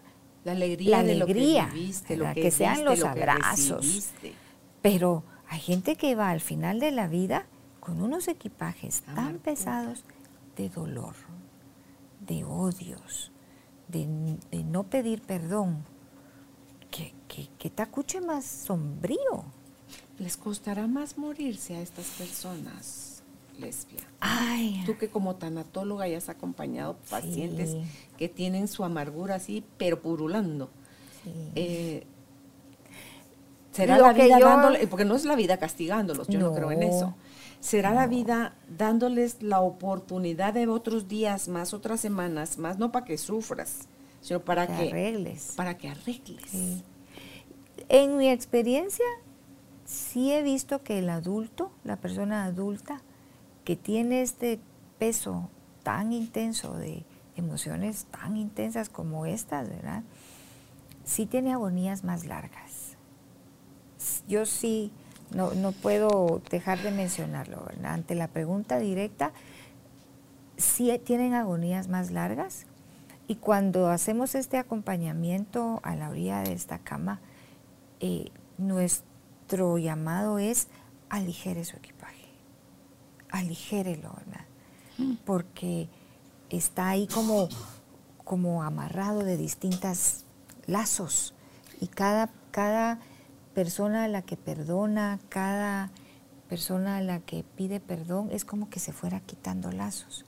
[0.56, 2.36] La alegría, La de lo alegría, que viviste, lo ¿verdad?
[2.36, 4.10] que, Que sean los lo abrazos.
[4.82, 7.46] Pero hay gente que va al final de la vida
[7.80, 10.04] con unos equipajes tan pesados
[10.56, 11.16] de dolor,
[12.28, 13.32] de odios,
[13.88, 15.84] de, de no pedir perdón.
[16.92, 19.46] Que, que, que tacuche más sombrío.
[20.18, 23.09] Les costará más morirse a estas personas,
[23.60, 24.02] lesbia.
[24.19, 27.82] Ay, Tú que como tanatóloga ya has acompañado pacientes Sí.
[28.17, 30.69] que tienen su amargura así, pero purulando.
[31.24, 31.32] sí.
[31.56, 32.04] Eh,
[33.72, 36.72] ¿Será Lo la vida yo- dándole, porque no es la vida castigándolos, yo no, creo
[36.72, 37.13] en eso.
[37.60, 43.06] ¿Será la vida dándoles la oportunidad de otros días más, otras semanas más, no para
[43.06, 43.88] que sufras,
[44.22, 45.54] sino para que que, arregles.
[45.56, 46.50] para que arregles?
[46.50, 46.84] Sí.
[47.89, 49.06] En mi experiencia,
[49.86, 53.02] sí he visto que el adulto, la persona adulta,
[53.70, 54.60] que tiene este
[54.98, 55.48] peso
[55.84, 57.06] tan intenso de
[57.36, 60.02] emociones tan intensas como estas, ¿verdad?
[61.04, 62.98] Sí tiene agonías más largas.
[64.28, 64.92] Yo sí,
[65.36, 67.94] no, no puedo dejar de mencionarlo, ¿verdad?
[67.94, 69.34] Ante la pregunta directa,
[70.58, 72.66] sí tienen agonías más largas
[73.28, 77.20] y cuando hacemos este acompañamiento a la orilla de esta cama,
[78.00, 80.70] eh, nuestro llamado es
[81.10, 81.99] aligere su equipaje,
[83.30, 84.46] aligérelo, ¿verdad?
[85.26, 85.88] Porque
[86.50, 87.50] está ahí como,
[88.24, 90.26] como amarrado de distintas
[90.68, 91.34] lazos
[91.80, 93.00] y cada, cada
[93.54, 95.92] persona a la que perdona, cada
[96.48, 100.26] persona a la que pide perdón es como que se fuera quitando lazos.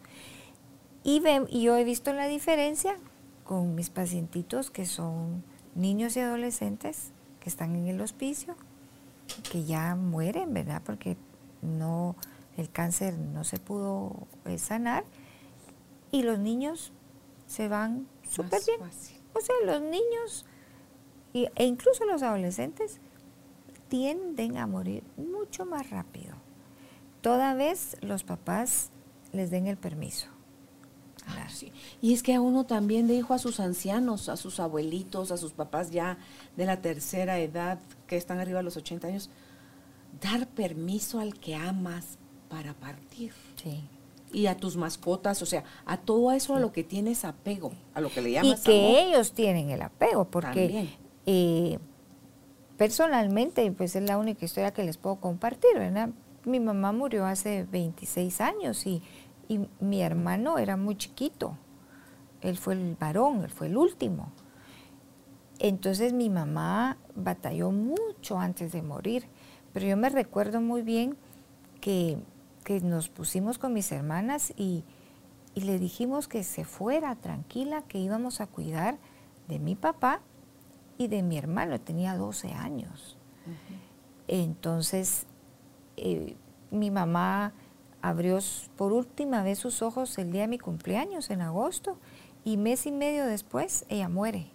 [1.04, 2.96] Y, y yo he visto la diferencia
[3.44, 5.44] con mis pacientitos que son
[5.76, 8.56] niños y adolescentes que están en el hospicio,
[9.52, 10.82] que ya mueren, ¿verdad?
[10.86, 11.18] Porque
[11.62, 12.16] no,
[12.58, 15.04] el cáncer no se pudo eh, sanar
[16.12, 16.92] y los niños
[17.48, 18.80] se van súper bien.
[18.80, 19.18] fácil.
[19.34, 20.46] O sea, los niños
[21.34, 23.00] y- e incluso los adolescentes
[23.88, 26.36] tienden a morir mucho más rápido.
[27.22, 28.90] Toda vez los papás
[29.32, 30.28] les den el permiso.
[31.50, 31.72] Sí.
[32.02, 35.52] Y es que a uno también dijo a sus ancianos, a sus abuelitos, a sus
[35.54, 36.18] papás ya
[36.58, 39.30] de la tercera edad, que están arriba de los 80 años,
[40.22, 42.18] dar permiso al que amas
[42.52, 43.32] para partir.
[43.56, 43.82] Sí.
[44.34, 48.02] Y a tus mascotas, o sea, a todo eso a lo que tienes apego, a
[48.02, 49.00] lo que le Y llamas que amor.
[49.00, 50.88] ellos tienen el apego, porque
[51.26, 51.80] eh,
[52.78, 56.10] personalmente, pues es la única historia que les puedo compartir, ¿verdad?
[56.46, 59.02] Mi mamá murió hace 26 años y,
[59.48, 61.58] y mi hermano era muy chiquito.
[62.42, 64.32] Él fue el varón, él fue el último.
[65.60, 69.26] Entonces mi mamá batalló mucho antes de morir,
[69.74, 71.16] pero yo me recuerdo muy bien
[71.82, 72.18] que,
[72.63, 74.84] que nos pusimos con mis hermanas y,
[75.56, 78.97] y le dijimos que se fuera tranquila, que íbamos a cuidar
[79.47, 80.21] de mi papá
[80.97, 83.17] y de mi hermano, tenía 12 años.
[84.28, 85.26] Entonces,
[85.97, 86.36] eh,
[86.69, 87.54] mi mamá
[88.02, 88.39] abrió
[88.76, 91.97] por última vez sus ojos el día de mi cumpleaños, en agosto,
[92.43, 94.47] y mes y medio después ella muere.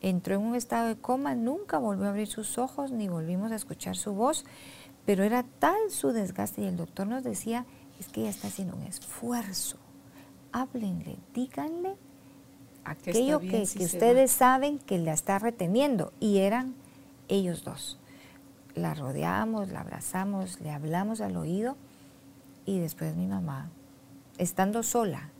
[0.00, 3.56] Entró en un estado de coma, nunca volvió a abrir sus ojos ni volvimos a
[3.56, 4.44] escuchar su voz,
[5.04, 7.66] pero era tal su desgaste y el doctor nos decía,
[7.98, 9.76] es que ella está haciendo un esfuerzo.
[10.52, 11.96] Háblenle, díganle
[12.84, 16.74] aquello que, si que se ustedes saben que la está reteniendo y eran
[17.28, 17.98] ellos dos.
[18.74, 21.76] La rodeamos, la abrazamos, le hablamos al oído
[22.64, 23.70] y después mi mamá,
[24.38, 25.30] estando sola,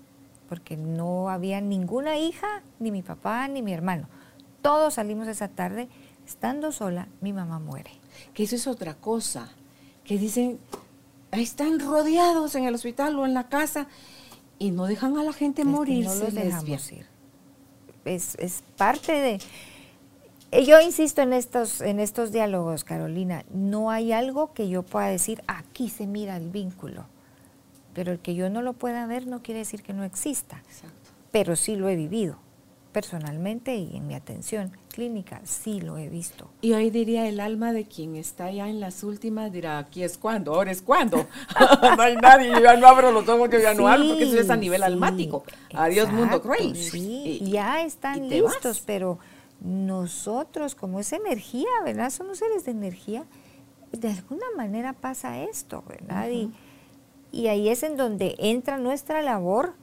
[0.49, 4.09] porque no había ninguna hija, ni mi papá, ni mi hermano.
[4.61, 5.89] Todos salimos esa tarde,
[6.27, 8.02] estando sola, mi mamá muere.
[8.35, 9.51] Que eso es otra cosa,
[10.05, 10.59] que dicen,
[11.31, 13.87] "Ahí están rodeados en el hospital o en la casa
[14.59, 16.19] y no dejan a la gente morirse.
[16.19, 17.07] no los dejamos ir.
[18.05, 19.41] Es, es parte de...
[20.51, 25.07] Eh, Yo insisto en estos, en estos diálogos, Carolina, no hay algo que yo pueda
[25.07, 27.07] decir, aquí se mira el vínculo,
[27.95, 31.11] pero el que yo no lo pueda ver no quiere decir que no exista, Exacto.
[31.31, 32.37] pero sí lo he vivido,
[32.93, 36.51] personalmente y en mi atención clínica, sí lo he visto.
[36.61, 40.19] Y hoy diría el alma de quien está ya en las últimas, dirá, aquí es
[40.19, 41.27] cuando, ahora es cuando.
[41.97, 44.39] no hay nadie, yo ya no abro los ojos, yo ya no hablo, porque eso
[44.39, 45.45] es a nivel Sí, almático.
[45.75, 46.77] Adiós mundo cruel.
[46.77, 48.83] Sí, Y- ya están y listos, vas.
[48.87, 49.19] pero
[49.61, 52.11] nosotros, como es energía, ¿verdad?
[52.11, 53.25] Somos seres de energía,
[53.93, 56.29] de alguna manera pasa esto, ¿verdad?
[56.31, 56.51] y,
[57.31, 59.75] y ahí es en donde entra nuestra labor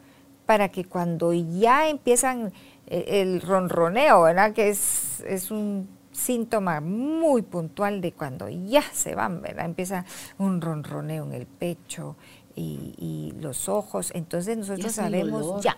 [0.45, 2.51] para que cuando ya empiezan
[2.89, 4.53] el ronroneo, ¿verdad?
[4.53, 9.65] Que es, es un síntoma muy puntual de cuando ya se van, ¿verdad?
[9.65, 10.05] Empieza
[10.37, 12.15] un ronroneo en el pecho
[12.55, 15.77] y, los ojos, entonces nosotros sabemos ya,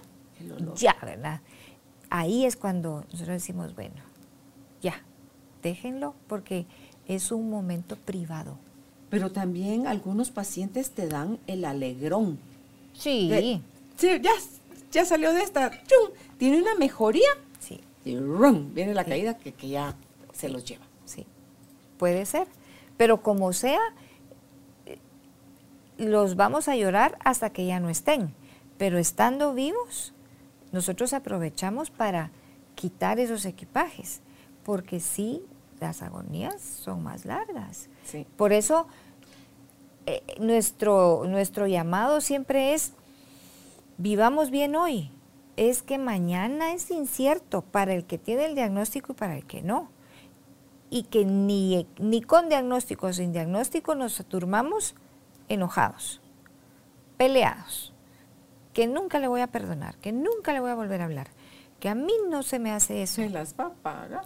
[0.76, 1.41] ya, ¿verdad?
[2.10, 4.02] Ahí es cuando nosotros decimos, bueno,
[4.82, 5.04] ya,
[5.62, 6.65] déjenlo porque
[7.08, 8.58] es un momento privado.
[9.12, 12.39] Pero también algunos pacientes te dan el alegrón.
[12.93, 13.62] Sí.
[13.97, 14.32] sí, ya,
[14.91, 16.12] ya salió de esta, ¡chum!
[16.38, 17.30] tiene una mejoría.
[17.60, 17.82] Sí.
[18.06, 18.73] Y ¡rum!
[18.73, 19.95] viene la caída que, que ya
[20.34, 20.86] se los lleva.
[21.06, 21.25] Sí,
[21.97, 22.47] puede ser.
[22.97, 23.80] Pero como sea,
[24.86, 24.99] eh,
[25.97, 28.34] los vamos a llorar hasta que ya no estén.
[28.77, 30.13] Pero estando vivos,
[30.71, 32.32] nosotros aprovechamos para
[32.75, 34.21] quitar esos equipajes,
[34.63, 35.43] porque sí,
[35.80, 37.89] las agonías son más largas.
[38.04, 38.25] Sí.
[38.38, 38.88] Por eso,
[40.06, 42.93] eh, nuestro, nuestro llamado siempre es,
[44.02, 45.12] vivamos bien hoy.
[45.58, 49.62] Es que mañana es incierto para el que tiene el diagnóstico y para el que
[49.62, 49.90] no
[50.92, 54.94] y que ni, ni con diagnóstico o sin diagnóstico nos turmamos
[55.48, 56.22] enojados,
[57.18, 57.94] peleados,
[58.74, 61.30] que nunca le voy a perdonar, que nunca le voy a volver a hablar,
[61.80, 63.16] que a mí no se me hace eso.
[63.16, 64.26] Se las va a pagar.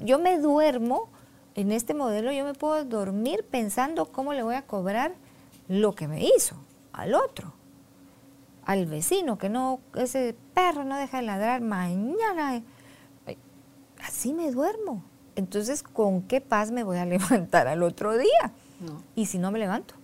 [0.00, 1.10] yo me duermo,
[1.54, 5.14] en este modelo yo me puedo dormir pensando cómo le voy a cobrar
[5.68, 6.56] lo que me hizo
[6.94, 7.52] al otro,
[8.66, 12.62] al vecino, que no, ese perro no deja de ladrar mañana.
[14.02, 15.02] Así me duermo.
[15.36, 18.52] Entonces, ¿con qué paz me voy a levantar al otro día?
[19.14, 19.94] ¿Y si no me levanto?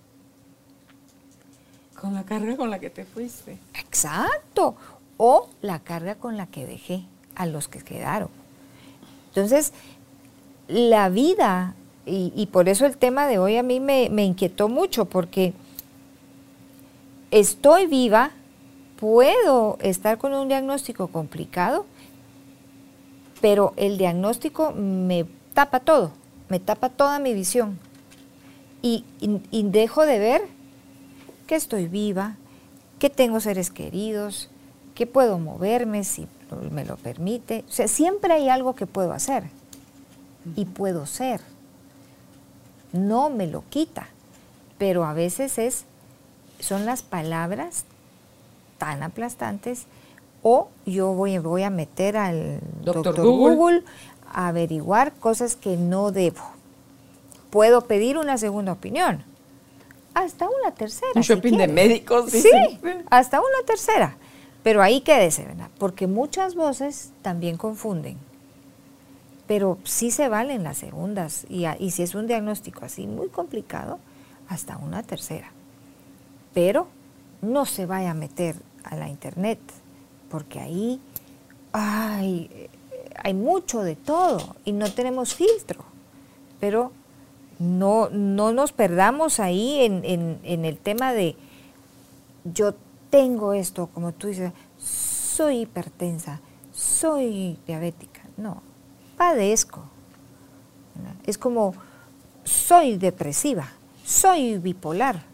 [2.00, 3.58] Con la carga con la que te fuiste.
[3.74, 4.76] Exacto.
[5.16, 8.30] O la carga con la que dejé a los que quedaron.
[9.28, 9.72] Entonces,
[10.68, 11.74] la vida,
[12.06, 15.52] y, por eso el tema de hoy a mí me, me inquietó mucho, porque
[17.30, 18.30] estoy viva,
[19.02, 21.86] puedo estar con un diagnóstico complicado,
[23.40, 26.12] pero el diagnóstico me tapa todo,
[26.48, 27.80] me tapa toda mi visión.
[28.80, 29.04] Y,
[29.50, 30.42] dejo de ver
[31.48, 32.36] que estoy viva,
[33.00, 34.48] que tengo seres queridos,
[34.94, 36.28] que puedo moverme si
[36.70, 37.64] me lo permite.
[37.68, 39.50] O sea, siempre hay algo que puedo hacer
[40.54, 41.40] y puedo ser.
[42.92, 44.06] No me lo quita,
[44.78, 45.86] pero a veces es,
[46.60, 47.84] son las palabras
[48.82, 49.86] tan aplastantes
[50.42, 53.84] o yo voy, voy a meter al doctor, Google.
[54.28, 56.42] a averiguar cosas que no debo.
[57.50, 59.22] Puedo pedir una segunda opinión.
[60.14, 61.12] Hasta una tercera.
[61.14, 62.32] Un shopping de médicos.
[62.32, 62.50] Sí,
[63.08, 64.16] hasta una tercera.
[64.64, 65.68] Pero ahí quédese, ¿verdad?
[65.78, 68.16] Porque muchas voces también confunden.
[69.46, 71.46] Pero sí se valen las segundas.
[71.48, 74.00] Y, y si es un diagnóstico así muy complicado,
[74.48, 75.52] hasta una tercera.
[76.52, 76.88] Pero
[77.42, 79.60] no se vaya a meter a la internet
[80.32, 80.98] porque ahí
[81.72, 82.70] hay,
[83.22, 85.84] hay mucho de todo y no tenemos filtro.
[86.58, 86.90] Pero
[87.58, 91.36] no, no nos perdamos ahí en, el tema de
[92.44, 92.74] yo
[93.10, 96.40] tengo esto, como tú dices, soy hipertensa,
[96.72, 98.22] soy diabética.
[98.38, 98.62] No,
[99.18, 99.82] padezco.
[101.26, 101.74] Es como
[102.42, 103.68] soy depresiva,
[104.02, 105.24] soy bipolar.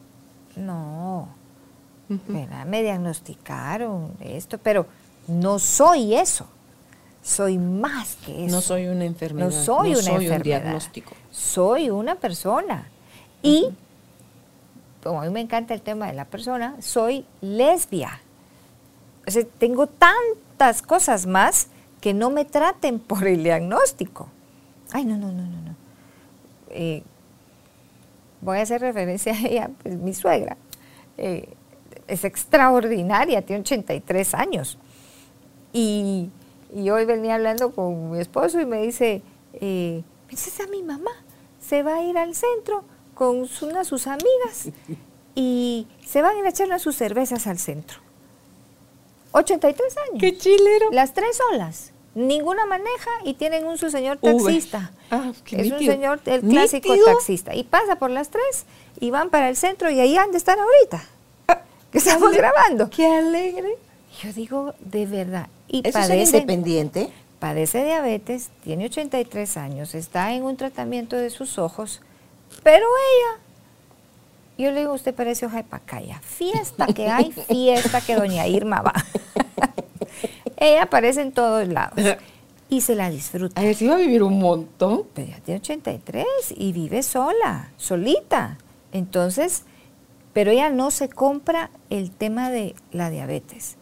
[0.56, 1.28] No,
[2.08, 4.86] me diagnosticaron esto, pero
[5.28, 6.46] no soy eso.
[7.22, 8.56] Soy más que eso.
[8.56, 9.46] No soy una enfermedad.
[9.46, 11.12] No soy una soy Un diagnóstico.
[11.30, 12.88] Soy una persona.
[13.42, 13.68] Y,
[15.02, 18.20] como a mí me encanta el tema de la persona, soy lesbia.
[19.26, 21.68] O sea, tengo tantas cosas más
[22.00, 24.28] que no me traten por el diagnóstico.
[24.92, 25.74] Ay, no, no, no, no, no.
[26.70, 27.02] Eh,
[28.40, 30.56] voy a hacer referencia a ella, pues mi suegra.
[31.18, 31.48] Eh,
[32.08, 34.78] es extraordinaria, tiene 83 años.
[35.72, 36.30] Y,
[36.74, 39.22] hoy venía hablando con mi esposo y me dice,
[39.54, 41.12] eh, a mi mamá,
[41.60, 44.70] se va a ir al centro con una de sus amigas
[45.34, 47.98] y se van a ir a echar sus cervezas al centro.
[49.32, 50.20] 83 años.
[50.20, 50.90] ¡Qué chilero!
[50.90, 51.92] Las tres solas.
[52.14, 54.92] Ninguna maneja y tienen un su señor taxista.
[55.10, 57.54] Ah, es un señor, el clásico taxista.
[57.54, 58.64] Y pasa por las tres
[58.98, 61.04] y van para el centro y ahí han de estar ahorita
[61.90, 62.88] que estamos grabando.
[62.90, 63.76] Qué alegre.
[64.22, 65.48] Yo digo, de verdad.
[65.68, 67.10] Y ¿Eso padece, es independiente?
[67.38, 72.00] Padece diabetes, tiene 83 años, está en un tratamiento de sus ojos,
[72.64, 73.42] pero ella,
[74.56, 76.20] yo le digo, usted parece hoja de pacaya.
[76.20, 78.92] Fiesta que hay, fiesta que doña Irma va.
[80.56, 82.16] ella aparece en todos lados
[82.68, 83.60] y se la disfruta.
[83.60, 85.04] A ver, si va a vivir un montón.
[85.14, 86.26] Pero ya tiene 83
[86.56, 88.58] y vive sola, solita.
[88.92, 89.64] Entonces,
[90.38, 93.74] pero ella no se compra el tema de la diabetes.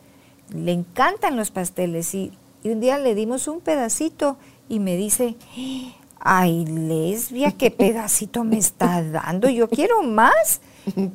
[0.48, 2.32] le encantan los pasteles y,
[2.64, 5.36] un día le dimos un pedacito y me dice,
[6.18, 10.62] ay, lesbia, qué pedacito me está dando, yo quiero más.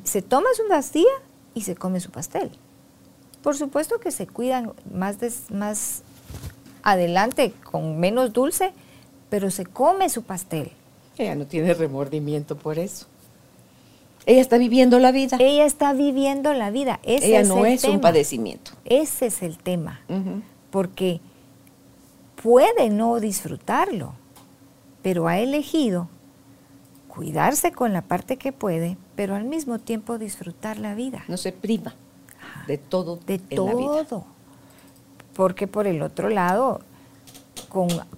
[0.04, 1.10] Se toma su pastilla
[1.54, 2.52] y se come su pastel.
[3.42, 5.16] Por supuesto que se cuidan más,
[5.50, 6.04] más
[6.84, 8.72] adelante con menos dulce,
[9.28, 10.70] pero se come su pastel.
[11.18, 13.06] Ella no tiene remordimiento por eso.
[14.26, 15.36] Ella está viviendo la vida.
[15.40, 17.00] Ella está viviendo la vida.
[17.02, 18.72] Ella no es un padecimiento.
[18.84, 20.00] Ese es el tema.
[20.70, 21.20] Porque
[22.42, 24.14] puede no disfrutarlo,
[25.02, 26.08] pero ha elegido
[27.08, 31.24] cuidarse con la parte que puede, pero al mismo tiempo disfrutar la vida.
[31.28, 31.94] No se priva
[32.66, 33.18] de todo.
[33.26, 34.24] De todo.
[35.34, 36.80] Porque por el otro lado,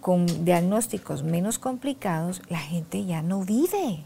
[0.00, 4.04] con, diagnósticos menos complicados, la gente ya no vive.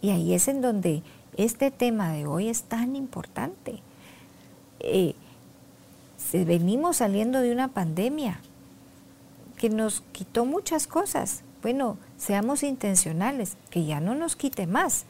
[0.00, 1.02] Y ahí es en donde
[1.36, 3.80] este tema de hoy es tan importante.
[4.80, 5.14] Eh,
[6.32, 8.40] venimos saliendo de una pandemia
[9.56, 11.42] que nos quitó muchas cosas.
[11.62, 15.06] Bueno, seamos intencionales, que ya no nos quite más.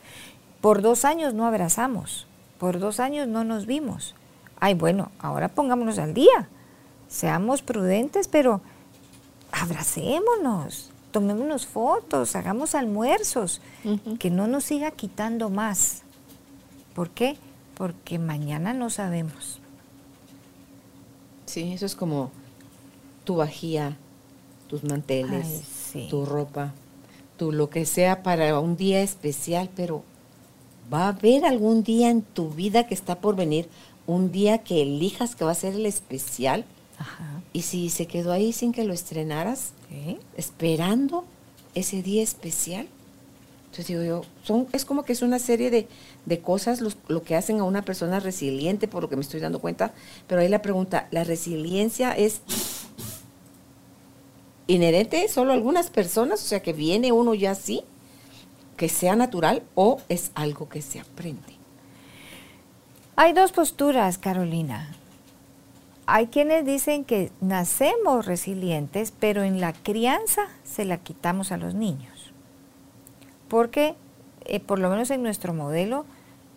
[0.61, 2.26] Por dos años no abrazamos,
[2.59, 4.14] por dos años no nos vimos.
[4.59, 6.49] Ay, bueno, ahora pongámonos al día.
[7.09, 8.61] Seamos prudentes, pero
[9.53, 13.62] abracémonos, tomémonos fotos, hagamos almuerzos,
[14.19, 16.03] que no nos siga quitando más.
[16.95, 17.39] ¿Por qué?
[17.75, 19.59] Porque mañana no sabemos.
[21.47, 22.31] Sí, eso es como
[23.25, 23.97] tu vajilla,
[24.69, 25.62] tus manteles,
[26.11, 26.75] tu ropa,
[27.39, 30.05] tu lo que sea para un día especial, pero
[30.93, 33.71] va a haber algún día en tu vida que está por venir,
[34.07, 36.67] un día que elijas que va a ser el especial.
[37.55, 39.73] Y si se quedó ahí sin que lo estrenaras,
[40.37, 41.24] esperando
[41.74, 42.89] ese día especial.
[43.66, 45.87] Entonces digo yo, son, es como que es una serie de,
[46.24, 49.59] de cosas lo que hacen a una persona resiliente, por lo que me estoy dando
[49.59, 49.93] cuenta.
[50.26, 52.41] Pero ahí la pregunta, ¿la resiliencia es
[54.66, 56.43] inherente solo a algunas personas?
[56.43, 57.82] O sea, que viene uno ya así,
[58.78, 61.57] que sea natural, o es algo que se aprende.
[63.14, 64.95] Hay dos posturas, Carolina.
[66.07, 71.75] Hay quienes dicen que nacemos resilientes, pero en la crianza se la quitamos a los
[71.75, 72.33] niños.
[73.49, 73.97] Porque,
[74.45, 76.07] eh, por lo menos en nuestro modelo,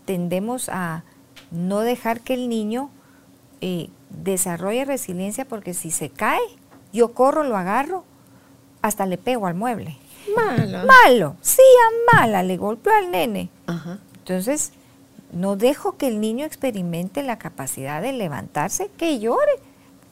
[0.05, 1.03] tendemos a
[1.51, 2.91] no dejar que el niño
[3.61, 6.39] eh, desarrolle resiliencia porque si se cae,
[6.93, 8.03] yo corro, lo agarro,
[8.81, 9.97] hasta le pego al mueble.
[10.35, 10.85] Malo.
[10.85, 13.49] Malo, sí, a mala, le golpeo al nene.
[14.19, 14.73] Entonces,
[15.31, 19.51] no dejo que el niño experimente la capacidad de levantarse, que llore.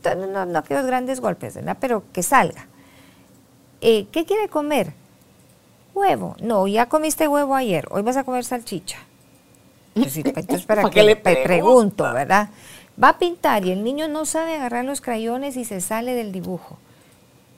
[0.03, 1.77] No, no, no aquellos grandes golpes, ¿verdad?
[1.79, 2.67] Pero que salga.
[3.81, 4.93] Eh, ¿Qué quiere comer?
[5.93, 6.35] Huevo.
[6.41, 8.99] No, ya comiste huevo ayer, hoy vas a comer salchicha.
[9.95, 12.49] Entonces, para, que le pregunto, ¿verdad?
[13.01, 16.31] Va a pintar y el niño no sabe agarrar los crayones y se sale del
[16.31, 16.77] dibujo.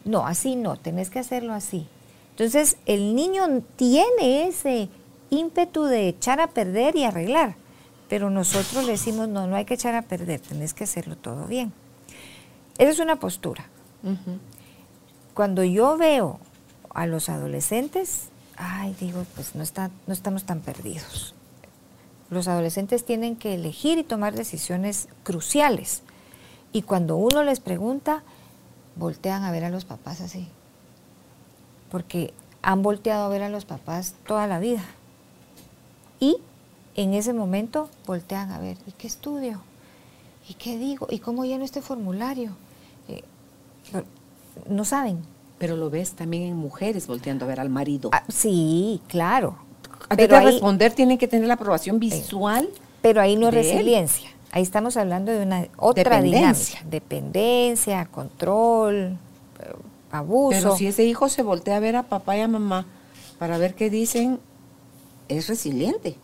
[0.05, 1.87] No, así no, tenés que hacerlo así.
[2.31, 4.89] Entonces, el niño tiene ese
[5.29, 7.55] ímpetu de echar a perder y arreglar,
[8.07, 11.45] pero nosotros le decimos, no, no hay que echar a perder, tenés que hacerlo todo
[11.45, 11.73] bien.
[12.77, 13.65] Esa es una postura.
[15.33, 16.39] Cuando yo veo
[16.93, 21.35] a los adolescentes, ay, digo, pues no, está, no estamos tan perdidos
[22.29, 26.03] los adolescentes tienen que elegir y tomar decisiones cruciales.
[26.71, 28.23] Y cuando uno les pregunta,
[28.95, 30.47] voltean a ver a los papás así.
[31.89, 34.83] Porque han volteado a ver a los papás toda la vida.
[36.19, 36.37] Y
[36.95, 39.61] en ese momento voltean a ver, ¿y qué estudio?
[40.47, 41.07] ¿Y qué digo?
[41.09, 42.51] ¿Y cómo lleno este formulario?
[43.07, 43.23] Eh,
[44.67, 45.19] no saben.
[45.57, 48.09] Pero lo ves también en mujeres volteando a ver al marido.
[48.13, 49.69] Ah, sí, claro
[50.09, 52.69] antes de responder tienen que tener la aprobación visual.
[53.01, 54.29] Pero ahí no es resiliencia.
[54.51, 56.79] Ahí estamos hablando de una otra dinámica.
[56.89, 59.17] Dependencia, control,
[59.59, 59.73] eh,
[60.11, 60.57] abuso.
[60.57, 62.85] Pero si ese hijo se voltea a ver a papá y a mamá
[63.37, 64.39] para ver qué dicen,
[65.29, 66.17] es resiliente.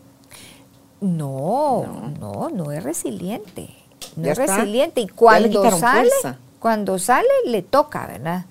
[1.00, 3.70] No, no, no, es resiliente.
[4.16, 5.00] No es resiliente.
[5.00, 6.10] Y cuando sale,
[6.58, 8.44] cuando sale, le toca, ¿verdad?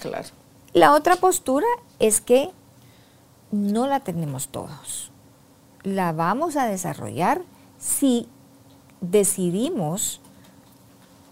[0.00, 0.28] Claro.
[0.72, 1.66] La otra postura
[1.98, 2.50] es que
[3.50, 5.10] no la tenemos todos.
[5.82, 7.42] La vamos a desarrollar
[7.78, 8.28] si
[9.00, 10.20] decidimos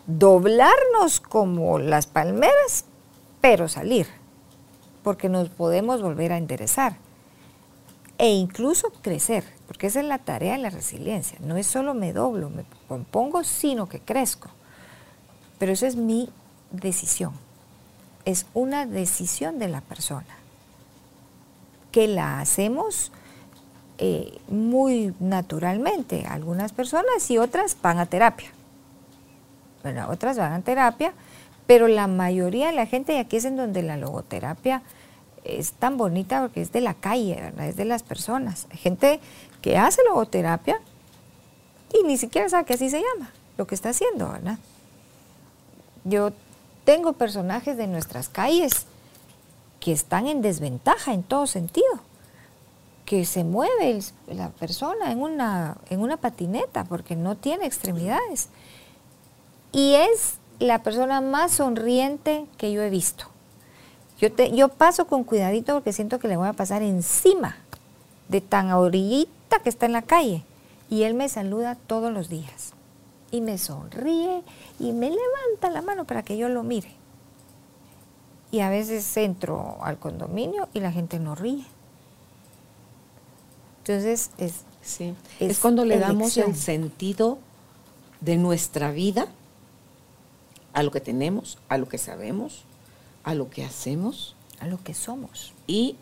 [0.07, 2.85] doblarnos como las palmeras,
[3.41, 4.07] pero salir,
[5.03, 7.06] porque nos podemos volver a enderezar
[8.19, 11.39] e incluso crecer, porque esa es la tarea de la resiliencia.
[11.41, 14.49] No es solo me doblo, me compongo, sino que crezco.
[15.59, 16.31] Pero esa es mi
[16.71, 17.33] decisión.
[18.25, 20.27] Es una decisión de la persona
[21.93, 23.13] que la hacemos
[23.99, 28.51] eh, muy naturalmente, algunas personas y otras van a terapia.
[29.83, 30.11] ¿verdad?
[30.11, 31.13] Otras van a terapia,
[31.67, 34.83] pero la mayoría de la gente, y aquí es en donde la logoterapia
[35.47, 37.69] es tan bonita porque es de la calle, ¿verdad?
[37.69, 38.67] Es de las personas.
[38.71, 39.21] Hay gente
[39.63, 40.81] que hace logoterapia
[41.93, 44.59] y ni siquiera sabe que así se llama, lo que está haciendo, ¿verdad?
[46.05, 46.33] Yo
[46.85, 48.87] tengo personajes de nuestras calles
[49.81, 52.01] que están en desventaja en todo sentido,
[53.05, 58.49] que se mueve la persona en una, en una patineta porque no tiene extremidades.
[59.73, 63.27] Y es la persona más sonriente que yo he visto.
[64.21, 67.57] Yo, yo paso con cuidadito porque siento que le voy a pasar encima
[68.29, 70.45] de tan orillita que está en la calle.
[70.89, 72.73] Y él me saluda todos los días.
[73.31, 74.43] Y me sonríe
[74.79, 76.93] y me levanta la mano para que yo lo mire.
[78.51, 81.65] Y a veces entro al condominio y la gente no ríe.
[83.79, 84.63] Entonces es...
[84.83, 85.15] Sí.
[85.41, 87.39] Es, cuando le damos el sentido
[88.21, 89.27] de nuestra vida
[90.73, 92.66] a lo que tenemos, a lo que sabemos,
[93.27, 94.35] a lo que hacemos.
[94.61, 95.53] A lo que somos.
[95.67, 95.97] Y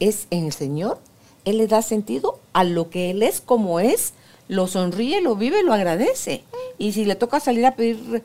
[0.00, 0.98] es en el Señor,
[1.44, 4.14] Él le da sentido a lo que Él es como es,
[4.48, 6.44] lo sonríe, lo vive, lo agradece.
[6.78, 8.22] Y si le toca salir a pedir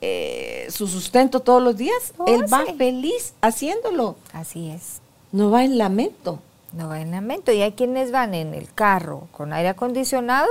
[0.00, 4.16] eh, su sustento todos los días, Él va feliz haciéndolo.
[4.32, 5.00] Así es.
[5.32, 6.38] No va en lamento.
[6.72, 7.50] No va en lamento.
[7.50, 10.48] Y hay quienes van en el carro con aire acondicionado.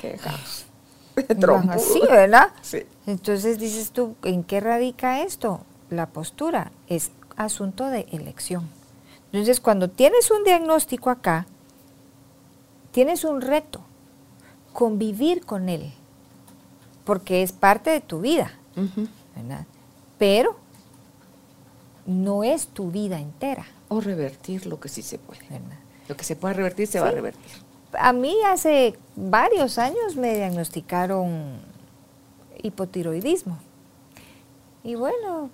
[0.00, 0.66] Qué caos.
[1.70, 2.48] así, ¿verdad?
[2.62, 2.82] Sí.
[3.06, 5.60] Entonces dices tú, ¿en qué radica esto?
[5.90, 8.68] La postura es asunto de elección.
[9.32, 11.46] Entonces, cuando tienes un diagnóstico acá,
[12.92, 13.80] tienes un reto,
[14.72, 15.92] convivir con él,
[17.04, 18.52] porque es parte de tu vida,
[19.34, 19.66] ¿verdad?
[20.18, 20.56] Pero
[22.06, 23.66] no es tu vida entera.
[23.88, 25.40] O revertir lo que sí se puede.
[26.08, 27.52] Lo que se puede revertir se va a revertir.
[27.98, 31.60] A mí hace varios años me diagnosticaron
[32.62, 33.58] hipotiroidismo.
[34.82, 35.50] Y bueno,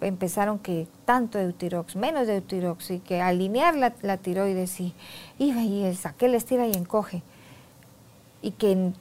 [0.00, 4.94] empezaron que tanto Eutirox, menos Eutirox, y que alinear la, tiroides y,
[5.38, 7.22] y, y saqué, le estira y encoge.
[8.42, 8.92] Y que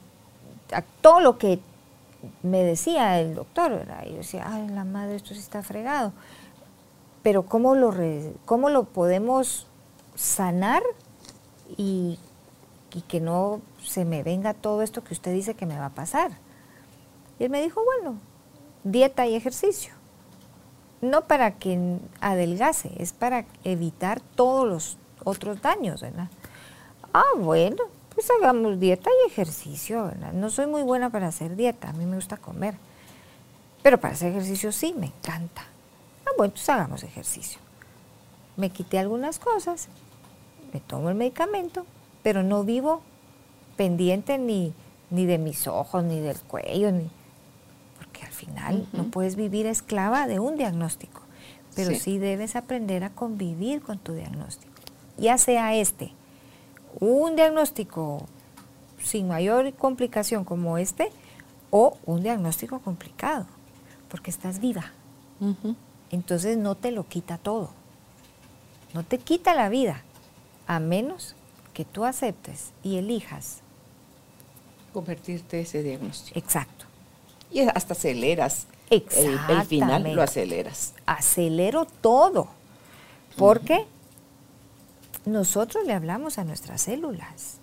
[1.02, 1.60] todo lo que
[2.44, 4.06] me decía el doctor, ¿verdad?
[4.06, 6.14] yo decía, ay, la madre, esto sí está fregado.
[7.24, 7.94] Pero ¿cómo lo,
[8.46, 9.68] cómo lo podemos
[10.16, 10.82] sanar
[11.78, 12.18] y,
[12.94, 15.96] y que no se me venga todo esto que usted dice que me va a
[15.96, 16.32] pasar?
[17.40, 18.20] Y él me dijo, bueno,
[18.84, 19.97] dieta y ejercicio.
[21.02, 26.30] No para que adelgase, es para evitar todos los otros daños, ¿verdad?
[27.14, 27.84] Ah, bueno,
[28.14, 30.34] pues hagamos dieta y ejercicio, ¿verdad?
[30.34, 32.76] No soy muy buena para hacer dieta, a mí me gusta comer.
[33.84, 35.64] Pero para hacer ejercicio sí, me encanta.
[36.26, 37.60] Ah, bueno, pues hagamos ejercicio.
[38.56, 39.88] Me quité algunas cosas,
[40.74, 41.86] me tomo el medicamento,
[42.24, 43.02] pero no vivo
[43.76, 44.74] pendiente ni,
[45.12, 47.10] ni de mis ojos, ni del cuello, ni,
[48.38, 51.22] al final no puedes vivir esclava de un diagnóstico,
[51.76, 52.20] pero sí.
[52.20, 54.74] debes aprender a convivir con tu diagnóstico,
[55.18, 56.12] ya sea este,
[57.00, 58.26] un diagnóstico
[59.02, 61.12] sin mayor complicación como este,
[61.72, 63.48] o un diagnóstico complicado,
[64.10, 64.92] porque estás viva.
[66.12, 67.72] Entonces no te lo quita todo,
[68.94, 70.04] no te quita la vida,
[70.68, 71.36] a menos
[71.74, 73.62] que tú aceptes y elijas
[74.94, 76.38] convertirte ese diagnóstico.
[76.38, 76.87] Exacto
[77.52, 78.68] y hasta aceleras.
[78.90, 79.04] El,
[79.50, 80.94] el, final lo aceleras.
[81.06, 82.48] Acelero todo.
[83.38, 83.86] Porque
[85.26, 87.58] nosotros le hablamos a nuestras células.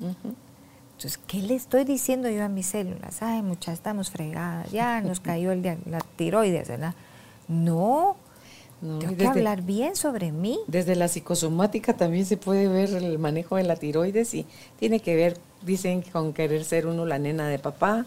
[0.00, 3.22] Entonces, ¿qué le estoy diciendo yo a mis células?
[3.22, 6.94] Ay, muchas estamos fregadas, ya nos cayó el, la tiroides, ¿verdad?
[7.48, 8.16] No,
[8.80, 10.60] tengo que hablar bien sobre mí.
[10.66, 14.46] Desde la psicosomática también se puede ver el manejo de la tiroides y
[14.78, 18.06] tiene que ver, dicen, con querer ser uno la nena de papá,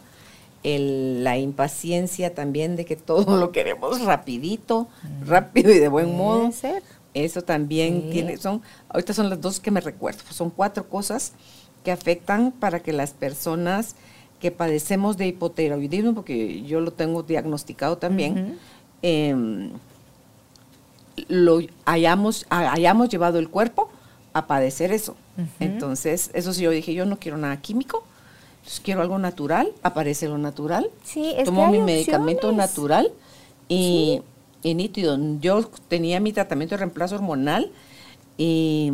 [0.63, 4.87] la impaciencia también de que todo lo queremos rapidito,
[5.25, 6.51] rápido y de buen modo.
[7.13, 11.33] Eso también tiene, son, ahorita son las dos que me recuerdo, son cuatro cosas
[11.83, 13.95] que afectan para que las personas
[14.39, 18.57] que padecemos de hipotiroidismo, porque yo lo tengo diagnosticado también,
[19.01, 19.71] em,
[21.27, 23.89] lo hayamos, hayamos llevado el cuerpo
[24.33, 25.15] a padecer eso.
[25.59, 28.05] Entonces, eso sí, yo dije, yo no quiero nada químico,
[28.83, 30.89] quiero algo natural, aparece lo natural.
[31.03, 33.11] Sí, Tomo mi medicamento natural
[33.67, 34.21] y,
[34.63, 35.17] nítido.
[35.39, 37.71] Yo tenía mi tratamiento de reemplazo hormonal
[38.37, 38.91] y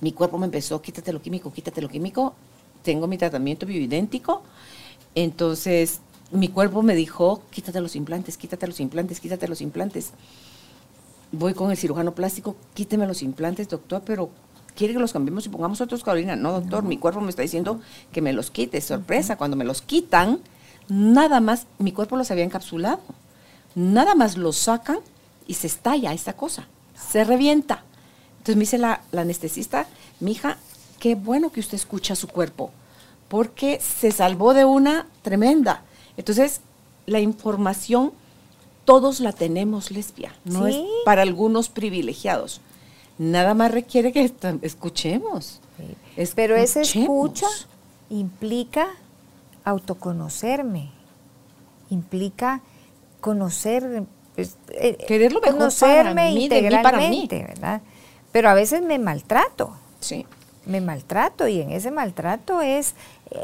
[0.00, 2.34] mi cuerpo me empezó, quítate lo químico, quítate lo químico.
[2.82, 4.42] Tengo mi tratamiento bioidéntico.
[5.14, 10.12] Entonces, mi cuerpo me dijo, quítate los implantes, quítate los implantes, quítate los implantes.
[11.32, 14.30] Voy con el cirujano plástico, quíteme los implantes, doctor, pero
[14.78, 16.36] quiere que los cambiemos y pongamos otros, Carolina.
[16.36, 17.80] No, doctor, mi cuerpo me está diciendo
[18.12, 18.80] que me los quite.
[18.80, 20.38] Sorpresa, cuando me los quitan,
[20.88, 23.00] nada más, mi cuerpo los había encapsulado.
[23.74, 25.00] Nada más lo sacan
[25.48, 26.68] y se estalla esta cosa,
[27.10, 27.82] se revienta.
[28.38, 29.86] Entonces me dice la, la anestesista,
[30.20, 30.58] mija,
[31.00, 32.70] qué bueno que usted escucha su cuerpo,
[33.26, 35.82] porque se salvó de una tremenda.
[36.16, 36.60] Entonces,
[37.06, 38.12] la información
[38.84, 42.60] todos la tenemos lesbia, no es para algunos privilegiados.
[43.18, 45.60] Nada más requiere que escuchemos.
[46.34, 46.88] Pero Escuchemos.
[46.88, 47.46] escucha
[48.10, 48.88] implica
[49.64, 50.90] autoconocerme,
[51.90, 52.60] implica
[53.20, 54.04] conocer,
[54.34, 57.22] pues, eh, Querer lo mejor conocerme para mí, de mí para mí.
[57.22, 57.82] integralmente, ¿verdad?
[58.32, 60.26] Pero a veces me maltrato, Sí.
[60.66, 62.94] me maltrato y en ese maltrato es
[63.30, 63.38] eh,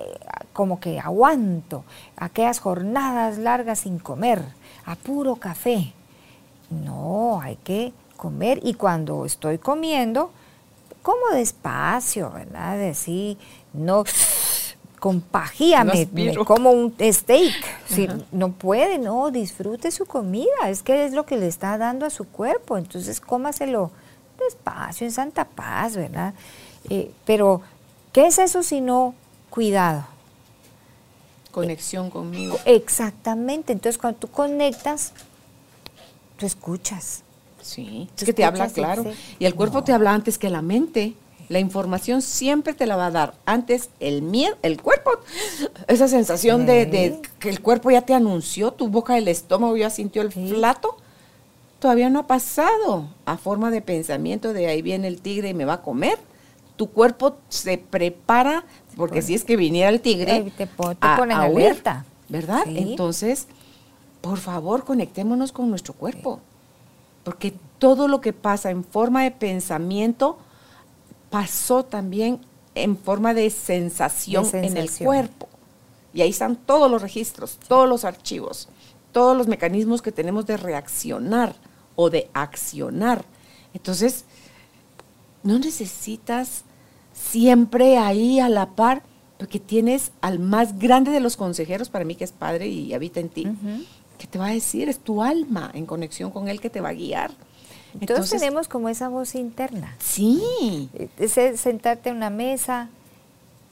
[0.53, 1.85] como que aguanto
[2.17, 4.43] aquellas jornadas largas sin comer,
[4.87, 5.93] a puro café.
[6.71, 7.93] No, hay que
[8.25, 10.31] comer y cuando estoy comiendo,
[11.03, 12.89] como despacio, ¿verdad?
[12.89, 13.37] Así,
[13.75, 14.05] no
[14.99, 16.07] con pajía me,
[16.47, 17.53] como un steak.
[17.87, 18.17] Si Ajá.
[18.33, 22.11] no puede, no, disfrute su comida, es que es lo que le está dando a
[22.11, 23.91] su cuerpo, entonces cómaselo
[24.39, 26.33] despacio, en santa paz, ¿verdad?
[26.89, 27.61] Eh, pero,
[28.15, 29.15] ¿qué es eso si no
[29.51, 30.07] cuidado?
[31.51, 32.59] Conexión conmigo.
[32.65, 35.13] Exactamente, entonces cuando tú conectas,
[36.39, 37.24] tú escuchas.
[37.65, 39.05] Sí, es que te habla claro.
[39.39, 39.85] Y el cuerpo no.
[39.85, 41.15] te habla antes que la mente.
[41.51, 45.11] La información siempre te la va a dar antes el miedo, el cuerpo.
[45.89, 49.91] Esa sensación de, de que el cuerpo ya te anunció, tu boca del estómago ya
[49.91, 50.53] sintió el Sí.
[50.55, 50.97] plato.
[51.81, 55.67] Todavía no ha pasado a forma de pensamiento de ahí viene el tigre y me
[55.67, 56.19] va a comer.
[56.77, 58.65] Tu cuerpo se prepara,
[58.97, 62.07] porque si es que viniera el tigre, te pon- te ponen huir, alerta.
[62.31, 62.63] ¿verdad?
[62.67, 63.49] Entonces,
[64.23, 66.41] por favor, conectémonos con nuestro cuerpo.
[67.25, 70.39] Porque todo lo que pasa en forma de pensamiento
[71.31, 72.41] pasó también
[72.75, 75.49] en forma de sensación, De en el cuerpo.
[76.13, 78.69] Y ahí están todos los registros, todos los archivos,
[79.13, 81.57] todos los mecanismos que tenemos de reaccionar
[81.97, 83.25] o de accionar.
[83.73, 84.25] Entonces,
[85.43, 86.63] no necesitas
[87.13, 89.03] siempre ahí a la par,
[89.39, 93.21] porque tienes al más grande de los consejeros, para mí que es padre y habita
[93.21, 93.49] en ti.
[94.19, 96.91] Que te va a decir, es tu alma en conexión con él que te va
[96.91, 97.31] a guiar.
[97.31, 99.95] Todos Entonces, tenemos como esa voz interna.
[99.99, 100.89] sí,
[101.19, 102.89] Es es sentarte en una mesa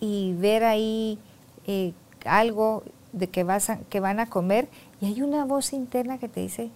[0.00, 1.18] y ver ahí
[1.66, 1.92] eh,
[2.24, 2.82] algo
[3.12, 4.68] de que, vas a- que van a comer
[5.00, 6.70] y hay una voz interna que te dice,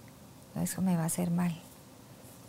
[0.55, 1.53] "No, eso me va a hacer mal.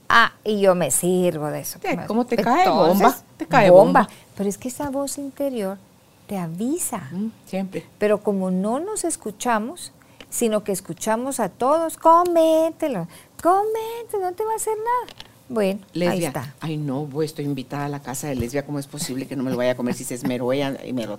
[0.08, 1.78] Ah, y yo me sirvo de eso.
[2.06, 2.68] ¿cómo te cae?
[2.68, 4.02] Bomba, te cae bomba.
[4.02, 4.08] bomba.
[4.36, 5.78] Pero es que esa voz interior
[6.26, 7.08] te avisa.
[7.12, 7.84] Mm, siempre.
[7.98, 9.92] Pero como no nos escuchamos,
[10.30, 13.08] sino que escuchamos a todos, comételo,
[13.42, 15.14] comételo, no te va a hacer nada.
[15.50, 16.28] Bueno, ahí Lesbia.
[16.28, 16.54] está.
[16.60, 18.66] Ay, no, voy, estoy invitada a la casa de lesbia.
[18.66, 20.92] ¿Cómo es posible que no me lo vaya a comer si se esmeró ella y
[20.92, 21.16] me lo...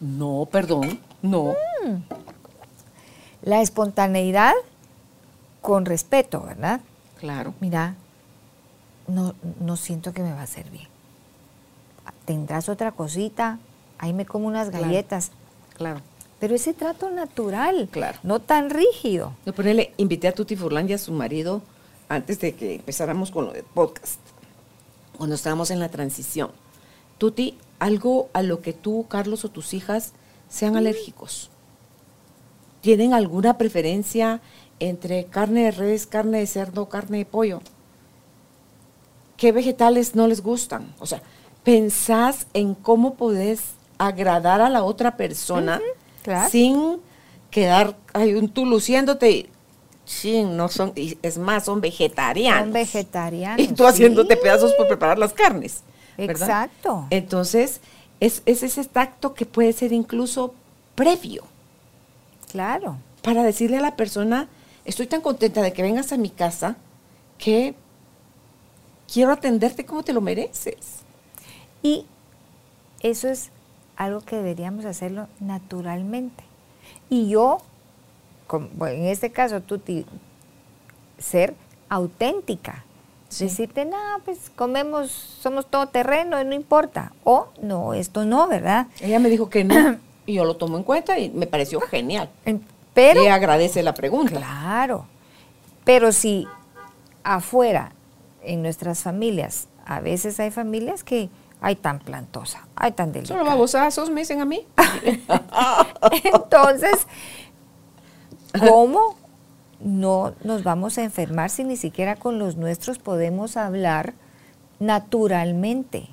[0.00, 1.54] No, perdón, no.
[3.42, 4.54] La espontaneidad
[5.60, 6.80] con respeto, ¿verdad?
[7.20, 7.52] Claro.
[7.60, 7.94] Mira,
[9.06, 10.88] no, no siento que me va a hacer bien.
[12.24, 13.58] Tendrás otra cosita,
[13.98, 14.84] ahí me como unas Claro.
[14.86, 15.30] galletas.
[15.76, 16.00] Claro.
[16.40, 18.18] Pero ese trato natural, Claro.
[18.22, 19.32] no tan rígido.
[19.44, 21.62] No, ponele, invité a Tuti Furlan y a su marido
[22.08, 24.20] antes de que empezáramos con lo del podcast,
[25.16, 26.50] cuando estábamos en la transición.
[27.18, 30.12] Tuti, algo a lo que tú, Carlos o tus hijas
[30.48, 31.50] sean alérgicos.
[32.80, 34.40] ¿Tienen alguna preferencia
[34.78, 37.60] entre carne de res, carne de cerdo, carne de pollo?
[39.36, 40.94] ¿Qué vegetales no les gustan?
[41.00, 41.22] O sea,
[41.64, 43.62] pensás en cómo podés
[43.98, 45.80] agradar a la otra persona
[46.28, 46.50] claro.
[46.50, 46.98] sin
[47.50, 52.62] quedar ay, un- tú luciéndote y no son, y es más, son vegetarianos.
[52.64, 53.60] Son vegetarianos.
[53.60, 54.40] Y tú haciéndote sí.
[54.42, 55.82] pedazos por preparar las carnes.
[56.16, 56.40] ¿verdad?
[56.40, 57.06] Exacto.
[57.10, 57.80] Entonces,
[58.20, 60.54] es, es ese tacto que puede ser incluso
[60.94, 61.44] previo
[62.50, 62.96] Claro.
[63.22, 64.48] para decirle a la persona,
[64.84, 66.76] estoy tan contenta de que vengas a mi casa
[67.36, 67.74] que
[69.12, 71.00] quiero atenderte como te lo mereces.
[71.82, 72.04] Y
[73.00, 73.50] eso es
[73.98, 76.42] algo que deberíamos hacerlo naturalmente.
[77.10, 77.58] Y yo,
[78.46, 79.80] como- en este caso, tú,
[81.18, 81.54] ser
[81.88, 82.84] auténtica.
[83.28, 83.44] Sí.
[83.44, 87.12] Decirte, no, pues comemos, somos todo terreno, no importa.
[87.24, 88.86] O, no, esto no, ¿verdad?
[89.02, 89.74] Ella me dijo que no
[90.26, 92.30] y yo lo tomo en cuenta y me pareció genial.
[92.46, 94.36] En- Pero, y agradece la pregunta.
[94.38, 95.04] claro,
[95.84, 96.46] pero si
[97.22, 97.92] afuera,
[98.42, 101.28] en nuestras familias, a veces hay familias que
[101.60, 103.40] hay tan plantosa, hay tan delicada.
[103.40, 104.66] Solo babosazos me dicen a mí.
[106.24, 107.06] Entonces,
[108.58, 109.16] ¿cómo
[109.80, 114.14] no nos vamos a enfermar si ni siquiera con los nuestros podemos hablar
[114.78, 116.08] naturalmente?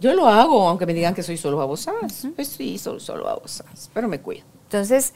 [0.00, 2.28] Yo lo hago, aunque me digan que soy solo babosas.
[2.36, 4.44] Pues sí, solo, solo babosas, pero me cuido.
[4.64, 5.12] Entonces,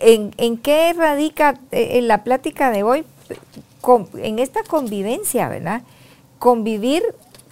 [0.00, 3.04] ¿En, qué radica eh, en la plática de hoy?
[4.14, 5.82] en esta convivencia, ¿verdad?
[6.38, 7.02] Convivir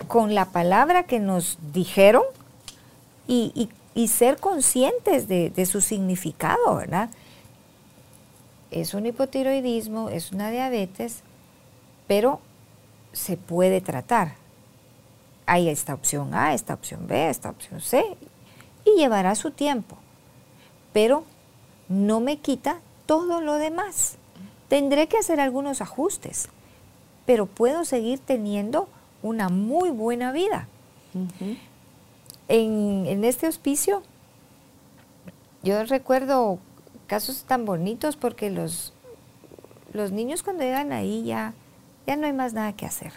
[0.08, 2.22] con la palabra que nos dijeron
[3.26, 3.68] y,
[4.08, 7.10] ser conscientes de, de, su significado, ¿verdad?
[8.70, 11.22] Es un hipotiroidismo, es una diabetes,
[12.06, 12.40] pero
[13.12, 14.34] se puede tratar.
[15.46, 18.04] Hay esta opción A, esta opción B, esta opción C,
[18.84, 19.96] y llevará su tiempo.
[20.92, 21.24] Pero
[21.88, 24.16] no me quita todo lo demás.
[24.68, 26.48] Tendré que hacer algunos ajustes,
[27.26, 28.88] pero puedo seguir teniendo
[29.22, 30.68] una muy buena vida.
[32.48, 34.02] en, este hospicio,
[35.62, 36.58] yo recuerdo
[37.06, 38.92] casos tan bonitos porque los,
[39.92, 41.54] los niños cuando llegan ahí ya,
[42.06, 43.12] ya no hay más nada que hacer.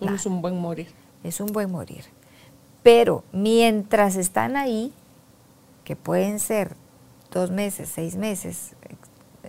[0.00, 0.88] es un buen morir.
[1.22, 2.04] Es un buen morir.
[2.82, 4.92] Pero mientras están ahí,
[5.84, 6.76] que pueden ser
[7.30, 8.74] dos meses, seis meses,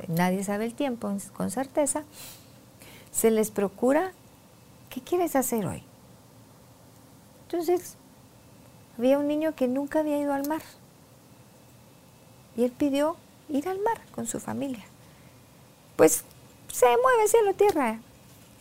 [0.07, 2.03] nadie sabe el tiempo con certeza,
[3.11, 4.11] se les procura,
[4.93, 5.81] ¿qué quieres hacer hoy?
[7.43, 7.97] Entonces,
[8.97, 10.61] había un niño que nunca había ido al mar
[12.55, 13.15] y él pidió
[13.49, 14.83] ir al mar con su familia.
[15.95, 16.23] Pues
[16.71, 17.99] se mueve cielo tierra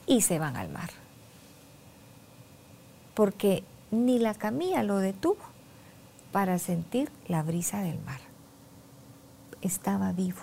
[0.06, 0.90] y se van al mar.
[3.12, 5.42] Porque ni la camilla lo detuvo
[6.30, 8.20] para sentir la brisa del mar.
[9.60, 10.40] Estaba vivo.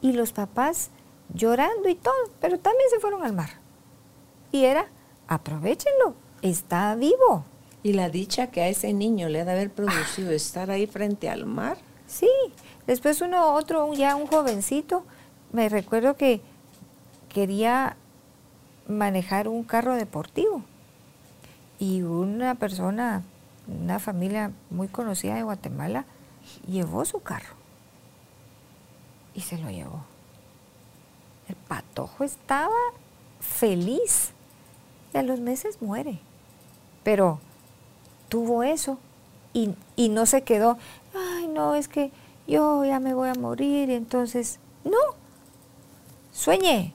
[0.00, 0.90] Y los papás
[1.34, 3.57] llorando y todo, pero también se fueron al mar.
[4.52, 4.86] Y era,
[5.26, 7.44] aprovechenlo, está vivo.
[7.82, 11.28] Y la dicha que a ese niño le ha de haber producido estar ahí frente
[11.28, 11.78] al mar.
[12.06, 12.30] Sí,
[12.86, 15.04] después uno, otro, ya un jovencito,
[15.52, 16.40] me recuerdo que
[17.28, 17.96] quería
[18.88, 20.62] manejar un carro deportivo.
[21.78, 23.22] Y una persona,
[23.68, 26.06] una familia muy conocida de Guatemala,
[26.66, 27.54] llevó su carro
[29.34, 30.02] y se lo llevó.
[31.48, 32.74] El patojo estaba
[33.40, 34.32] feliz
[35.12, 36.20] y a los meses muere.
[37.02, 37.40] Pero
[38.28, 38.98] tuvo eso
[39.52, 39.74] y,
[40.08, 40.78] no se quedó,
[41.14, 42.12] ay no, es que
[42.46, 44.98] yo ya me voy a morir y entonces, no,
[46.32, 46.94] sueñe,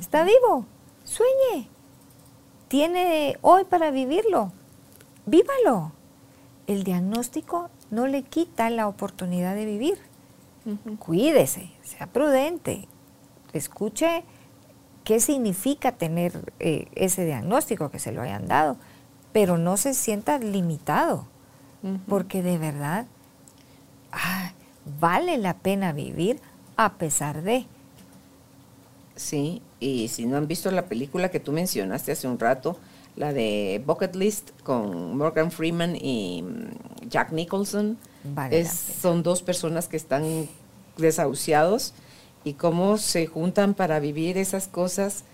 [0.00, 0.66] está vivo,
[1.04, 1.68] sueñe,
[2.68, 4.52] tiene hoy para vivirlo,
[5.26, 5.92] vívalo.
[6.68, 9.98] El diagnóstico no le quita la oportunidad de vivir.
[11.00, 12.86] Cuídese, sea prudente,
[13.52, 14.22] escuche
[15.04, 18.76] qué significa tener eh, ese diagnóstico que se lo hayan dado,
[19.32, 21.26] pero no se sienta limitado,
[22.06, 23.06] porque de verdad
[24.12, 24.52] ah,
[25.00, 26.40] vale la pena vivir
[26.76, 27.66] a pesar de.
[29.16, 32.78] Sí, y si no han visto la película que tú mencionaste hace un rato,
[33.16, 37.98] la de Bucket List con Morgan Freeman y mm, Jack Nicholson,
[39.00, 40.48] son dos personas que están
[40.96, 41.94] desahuciados
[42.44, 45.24] y cómo se juntan para vivir esas cosas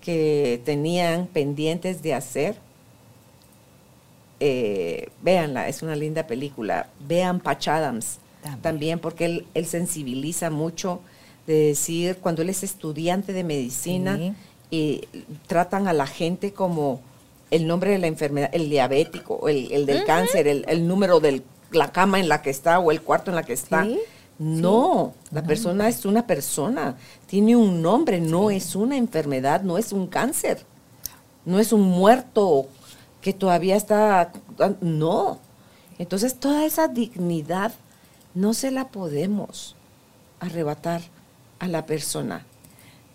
[0.00, 2.56] que tenían pendientes de hacer.
[4.40, 6.88] Eh, véanla, es una linda película.
[7.00, 8.18] Vean Patch Adams
[8.60, 11.00] también, porque él, él, sensibiliza mucho
[11.46, 14.36] de decir, cuando él es estudiante de medicina
[14.70, 15.02] y
[15.46, 17.00] tratan a la gente como
[17.50, 21.42] el nombre de la enfermedad, el diabético, el, el del cáncer, el, el número de
[21.70, 23.86] la cama en la que está o el cuarto en la que está.
[24.38, 29.92] No, la persona es una persona, tiene un nombre, no es una enfermedad, no es
[29.92, 30.64] un cáncer,
[31.44, 32.66] no es un muerto
[33.20, 34.32] que todavía está,
[34.80, 35.38] no.
[35.98, 37.72] Entonces toda esa dignidad
[38.34, 39.76] no se la podemos
[40.40, 41.02] arrebatar
[41.60, 42.44] a la persona.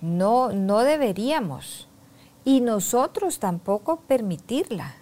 [0.01, 1.87] No, no deberíamos.
[2.45, 4.95] Y nosotros tampoco permitirla.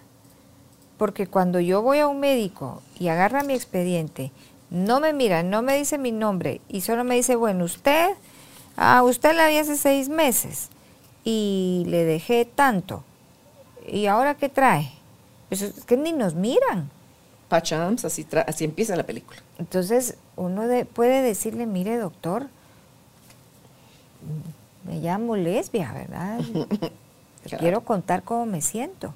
[0.96, 4.32] Porque cuando yo voy a un médico y agarra mi expediente
[4.70, 8.10] no me mira, no me dice mi nombre y solo me dice, bueno, usted,
[8.76, 10.68] a usted la vi hace seis meses
[11.24, 13.02] y le dejé tanto.
[13.86, 14.90] ¿Y ahora qué trae?
[15.48, 16.90] Pues es que ni nos miran.
[17.48, 19.40] Pachams, así, así empieza la película.
[19.58, 22.48] Entonces, uno puede decirle, mire, doctor,
[24.84, 26.40] me llamo lesbia, ¿verdad?
[27.58, 29.14] Quiero contar cómo me siento,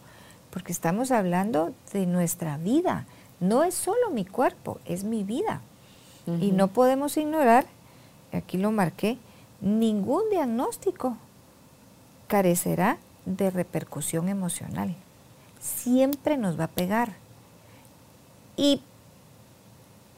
[0.50, 3.06] porque estamos hablando de nuestra vida
[3.42, 5.60] no es solo mi cuerpo, es mi vida.
[6.40, 7.66] Y no podemos ignorar,
[8.32, 9.18] aquí lo marqué,
[9.60, 11.16] ningún diagnóstico
[12.28, 14.94] carecerá de repercusión emocional.
[15.58, 17.14] Siempre nos va a pegar.
[18.56, 18.80] Y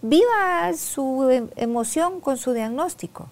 [0.02, 3.30] viva su em, emoción con su diagnóstico,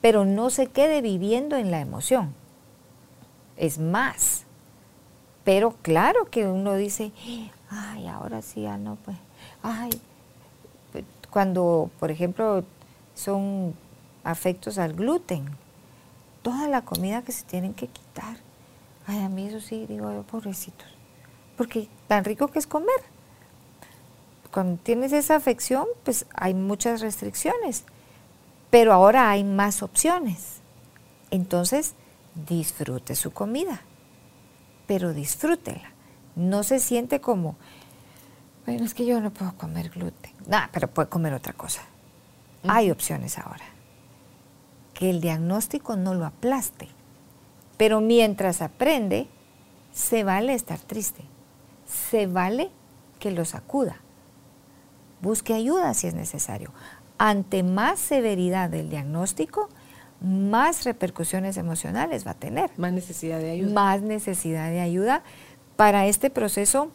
[0.00, 2.32] pero no se quede viviendo en la emoción.
[3.56, 4.44] Es más.
[5.42, 7.10] Pero claro que uno dice,
[7.68, 9.16] ay, ahora sí ya no, pues
[9.62, 9.90] ay,
[11.30, 12.64] cuando, por ejemplo,
[13.14, 13.74] son
[14.22, 15.46] afectos al gluten.
[16.42, 18.36] Toda la comida que se tienen que quitar.
[19.06, 20.86] Ay, a mí eso sí, digo, pobrecitos.
[21.56, 23.00] Porque tan rico que es comer.
[24.52, 27.84] Cuando tienes esa afección, pues hay muchas restricciones.
[28.70, 30.60] Pero ahora hay más opciones.
[31.30, 31.94] Entonces,
[32.46, 33.82] disfrute su comida.
[34.86, 35.92] Pero disfrútela.
[36.36, 37.56] No se siente como,
[38.66, 40.32] bueno, es que yo no puedo comer gluten.
[40.46, 41.82] Nah, pero puede comer otra cosa.
[42.68, 43.64] Hay opciones ahora.
[44.94, 46.88] Que el diagnóstico no lo aplaste.
[47.76, 49.26] Pero mientras aprende,
[49.92, 51.24] se vale estar triste.
[51.86, 52.70] Se vale
[53.18, 53.96] que lo sacuda.
[55.20, 56.72] Busque ayuda si es necesario.
[57.18, 59.68] Ante más severidad del diagnóstico,
[60.20, 62.70] más repercusiones emocionales va a tener.
[62.76, 63.72] Más necesidad de ayuda.
[63.72, 65.22] Más necesidad de ayuda
[65.76, 66.92] para este proceso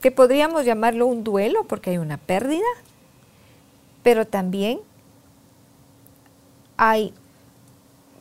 [0.00, 2.66] que podríamos llamarlo un duelo porque hay una pérdida,
[4.02, 4.80] pero también
[6.76, 7.12] hay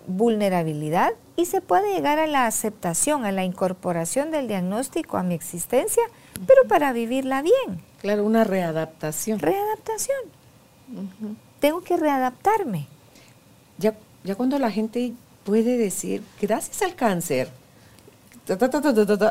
[0.08, 5.36] vulnerabilidad y se puede llegar a la aceptación, a la incorporación del diagnóstico a mi
[5.36, 6.04] existencia,
[6.48, 7.82] pero para vivirla bien.
[8.02, 9.40] Claro, una readaptación.
[9.40, 10.18] Readaptación.
[11.60, 12.88] Tengo que readaptarme.
[13.78, 15.14] Ya, ya cuando la gente
[15.44, 17.50] puede decir, gracias al cáncer,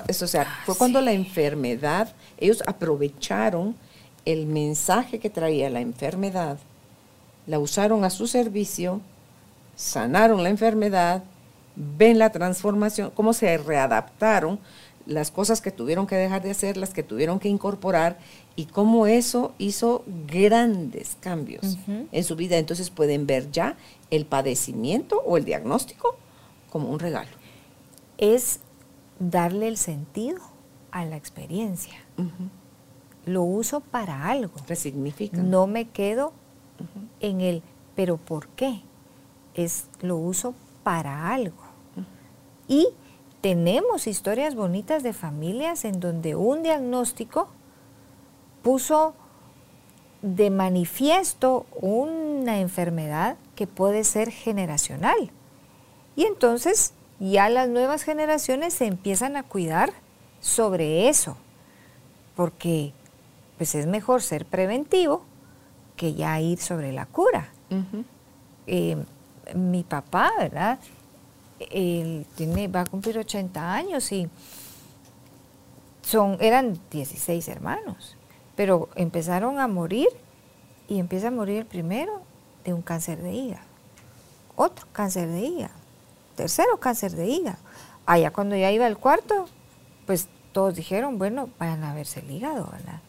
[0.08, 3.74] eso, o sea, fue cuando la enfermedad, ellos aprovecharon
[4.24, 6.58] el mensaje que traía la enfermedad,
[7.46, 9.00] la usaron a su servicio,
[9.76, 11.22] sanaron la enfermedad,
[11.76, 14.58] ven la transformación, cómo se readaptaron,
[15.06, 18.18] las cosas que tuvieron que dejar de hacer, las que tuvieron que incorporar
[18.56, 21.78] y cómo eso hizo grandes cambios
[22.10, 22.58] en su vida.
[22.58, 23.76] Entonces pueden ver ya
[24.10, 26.16] el padecimiento o el diagnóstico
[26.70, 27.30] como un regalo.
[28.18, 28.60] Es
[29.18, 30.40] darle el sentido
[30.90, 31.98] a la experiencia.
[33.24, 34.54] Lo uso para algo.
[34.68, 35.38] Resignifica.
[35.38, 36.32] No me quedo
[37.20, 37.62] en el,
[37.94, 38.82] pero ¿por qué?
[39.54, 41.64] Es, lo uso para algo.
[42.68, 42.88] Y
[43.40, 47.48] tenemos historias bonitas de familias en donde un diagnóstico
[48.62, 49.14] puso
[50.22, 55.30] de manifiesto una enfermedad que puede ser generacional.
[56.16, 59.92] Y entonces ya las nuevas generaciones se empiezan a cuidar
[60.40, 61.36] sobre eso,
[62.34, 62.92] porque
[63.56, 65.22] pues es mejor ser preventivo
[65.96, 67.48] que ya ir sobre la cura.
[68.66, 68.96] Eh,
[69.54, 70.78] mi papá, ¿verdad?
[71.70, 74.28] Él tiene, va a cumplir 80 años y
[76.02, 78.16] son, eran 16 hermanos,
[78.54, 80.08] pero empezaron a morir
[80.88, 82.20] y empieza a morir el primero
[82.64, 83.64] de un cáncer de hígado,
[84.54, 85.74] otro cáncer de hígado,
[86.36, 87.58] tercero cáncer de hígado.
[88.06, 89.48] Allá cuando ya iba al cuarto,
[90.06, 93.00] pues todos dijeron, bueno, vayan a verse el hígado, ¿verdad?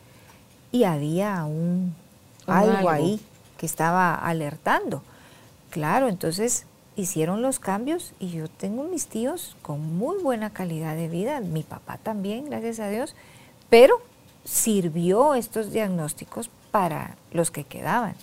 [0.71, 1.95] Y había un
[2.47, 3.21] algo, ahí
[3.57, 5.03] que estaba alertando.
[5.69, 6.65] Claro, entonces
[6.95, 11.63] hicieron los cambios y yo tengo mis tíos con muy buena calidad de vida, mi
[11.63, 13.15] papá también, gracias a Dios,
[13.69, 14.01] pero
[14.43, 18.15] sirvió estos diagnósticos para los que quedaban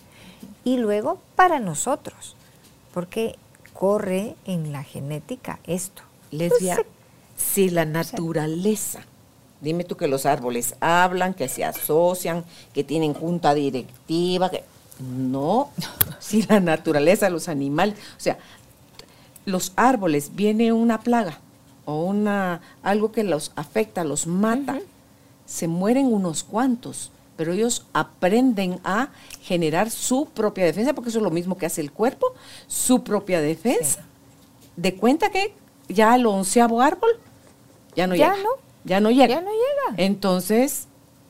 [0.63, 2.35] y luego para nosotros,
[2.93, 3.37] porque
[3.75, 6.01] corre en la genética esto.
[6.31, 6.77] Lesbia,
[7.35, 9.01] si la naturaleza,
[9.61, 14.63] dime tú que los árboles hablan, que se asocian, que tienen junta directiva, que
[14.99, 15.69] no,
[16.19, 18.37] si la naturaleza, los animales, o sea,
[19.45, 21.39] los árboles viene una plaga
[21.83, 24.79] o una algo que los afecta, los mata,
[25.45, 29.09] se mueren unos cuantos, pero ellos aprenden a
[29.41, 32.33] generar su propia defensa, porque eso es lo mismo que hace el cuerpo,
[32.67, 34.05] su propia defensa.
[34.75, 35.53] De cuenta que
[35.87, 37.11] ya al onceavo árbol
[37.95, 38.43] ya no ya llega.
[38.43, 38.49] No,
[38.83, 39.27] ya no llega.
[39.27, 40.03] Ya no llega.
[40.03, 40.87] Entonces,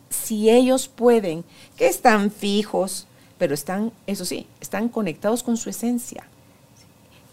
[0.10, 1.44] si ellos pueden,
[1.78, 6.28] que están fijos, pero están, eso sí, están conectados con su esencia.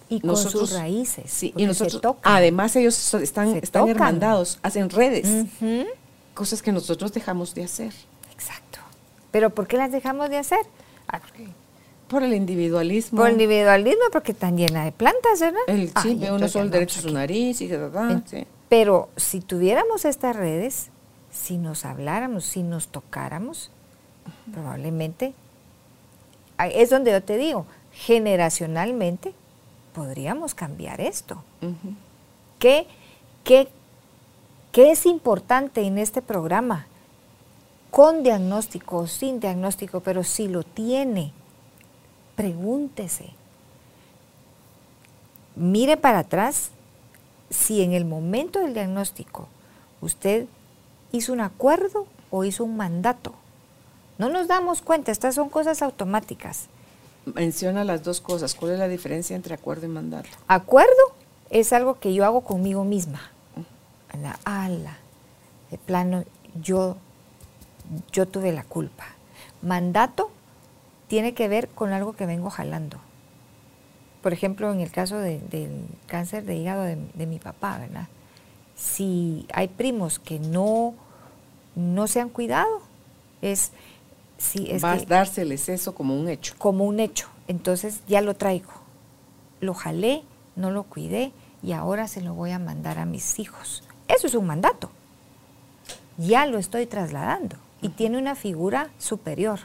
[0.08, 1.30] Y con sus raíces.
[1.30, 5.46] Sí, y nosotros, además ellos están, están hermandados, hacen redes,
[6.34, 7.92] cosas que nosotros dejamos de hacer.
[9.32, 10.60] ¿Pero por qué las dejamos de hacer?
[11.08, 11.20] Ah,
[12.06, 13.18] por el individualismo.
[13.18, 15.62] Por el individualismo, porque están llenas de plantas, ¿verdad?
[15.66, 18.46] El, sí, uno solo derecho a su nariz y da, sí.
[18.68, 20.90] Pero si tuviéramos estas redes,
[21.30, 23.70] si nos habláramos, si nos tocáramos,
[24.52, 25.34] probablemente,
[26.58, 29.34] es donde yo te digo, generacionalmente
[29.94, 31.42] podríamos cambiar esto.
[32.58, 32.86] ¿Qué,
[33.44, 33.68] qué,
[34.70, 36.86] ¿Qué es importante en este programa?
[37.92, 41.32] Con diagnóstico o sin diagnóstico, pero si lo tiene,
[42.36, 43.34] pregúntese.
[45.56, 46.70] Mire para atrás
[47.50, 49.46] si en el momento del diagnóstico
[50.00, 50.46] usted
[51.12, 53.34] hizo un acuerdo o hizo un mandato.
[54.16, 56.68] No nos damos cuenta, estas son cosas automáticas.
[57.26, 58.54] Menciona las dos cosas.
[58.54, 60.30] ¿Cuál es la diferencia entre acuerdo y mandato?
[60.48, 60.90] Acuerdo
[61.50, 63.20] es algo que yo hago conmigo misma.
[64.14, 64.96] En la ala,
[65.70, 66.24] de plano,
[66.62, 66.96] yo,
[68.12, 69.04] yo tuve la culpa.
[69.62, 70.30] Mandato
[71.08, 72.98] tiene que ver con algo que vengo jalando.
[74.22, 78.08] Por ejemplo, en el caso del cáncer de hígado de, mi papá, ¿verdad?
[78.76, 80.94] Si hay primos que no,
[81.74, 82.80] no se han cuidado,
[83.40, 83.72] es...
[84.38, 86.54] Si es Vas a dárseles eso como un hecho.
[86.58, 87.28] Como un hecho.
[87.46, 88.72] Entonces ya lo traigo.
[89.60, 90.22] Lo jalé,
[90.56, 91.32] no lo cuidé
[91.62, 93.84] y ahora se lo voy a mandar a mis hijos.
[94.08, 94.90] Eso es un mandato.
[96.18, 99.60] Ya lo estoy trasladando y tiene una figura superior.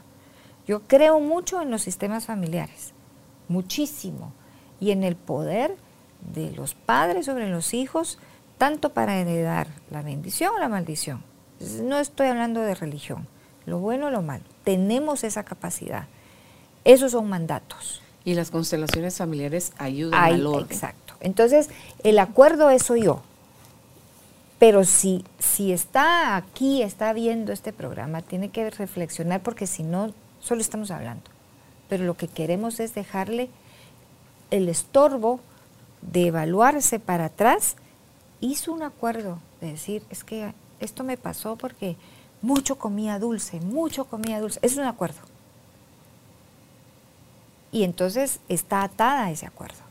[0.67, 2.91] Yo creo mucho en los sistemas familiares,
[3.47, 4.33] muchísimo,
[4.79, 5.75] y en el poder
[6.33, 8.19] de los padres sobre los hijos,
[8.57, 11.23] tanto para heredar la bendición o la maldición.
[11.83, 13.27] No estoy hablando de religión,
[13.65, 14.43] lo bueno o lo malo.
[14.63, 16.07] Tenemos esa capacidad.
[16.83, 18.01] Esos son mandatos.
[18.25, 20.67] Y las constelaciones familiares ayudan al orden.
[20.69, 21.13] Exacto.
[21.19, 21.69] Entonces,
[22.03, 23.21] el acuerdo es soy yo.
[24.59, 30.13] Pero si, si está aquí, está viendo este programa, tiene que reflexionar porque si no,
[30.39, 31.23] solo estamos hablando.
[31.89, 33.49] Pero lo que queremos es dejarle
[34.49, 35.39] el estorbo
[36.01, 37.75] de evaluarse para atrás.
[38.41, 41.95] Hizo un acuerdo de decir, es que esto me pasó porque
[42.41, 44.59] mucho comía dulce, mucho comía dulce.
[44.61, 45.19] Es un acuerdo.
[47.71, 49.81] Y entonces está atada a ese acuerdo.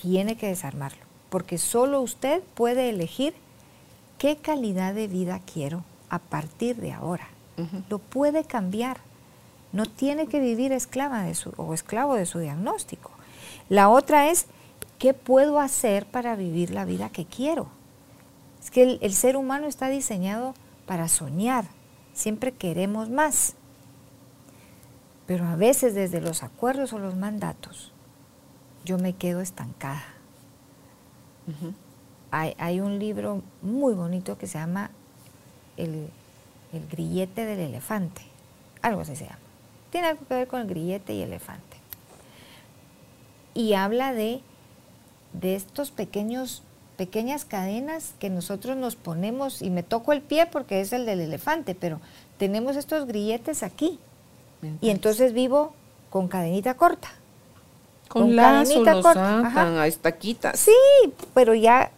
[0.00, 3.34] Tiene que desarmarlo, porque solo usted puede elegir
[4.18, 7.28] qué calidad de vida quiero a partir de ahora.
[7.88, 8.98] Lo puede cambiar.
[9.72, 13.10] No tiene que vivir esclava de su, o esclavo de su diagnóstico.
[13.68, 14.46] La otra es,
[14.98, 17.68] ¿qué puedo hacer para vivir la vida que quiero?
[18.62, 20.54] Es que el ser humano está diseñado
[20.86, 21.66] para soñar.
[22.12, 23.54] Siempre queremos más.
[25.26, 27.92] Pero a veces desde los acuerdos o los mandatos,
[28.84, 30.13] yo me quedo estancada.
[32.30, 34.90] Hay, un libro muy bonito que se llama
[35.76, 36.08] el,
[36.72, 38.22] el, grillete del elefante.
[38.82, 39.38] Algo así se llama.
[39.90, 41.76] Tiene algo que ver con el grillete y elefante.
[43.54, 44.40] Y habla de,
[45.32, 46.62] de estos pequeños
[46.96, 51.20] pequeñas cadenas que nosotros nos ponemos, y me toco el pie porque es el del
[51.20, 52.00] elefante, pero
[52.38, 53.98] tenemos estos grilletes aquí.
[54.80, 55.74] Y entonces vivo
[56.08, 57.10] con cadenita corta.
[58.14, 59.82] Con, cadenita corta.
[59.82, 60.58] a estaquitas.
[60.58, 60.72] Sí,
[61.34, 61.90] pero ya,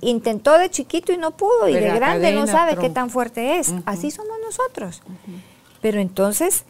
[0.00, 3.72] intentó de chiquito y no pudo, y de grande no sabe qué tan fuerte es.
[3.86, 5.02] Así somos nosotros.
[5.80, 6.64] Pero entonces,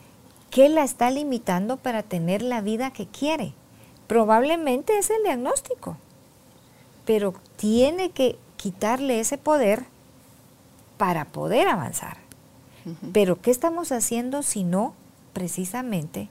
[0.51, 3.55] ¿qué la está limitando para tener la vida que quiere?
[4.07, 5.97] Probablemente es el diagnóstico
[7.05, 9.85] pero tiene que quitarle ese poder
[10.97, 12.19] para poder avanzar.
[13.13, 14.95] Pero ¿qué estamos haciendo si no
[15.33, 16.29] precisamente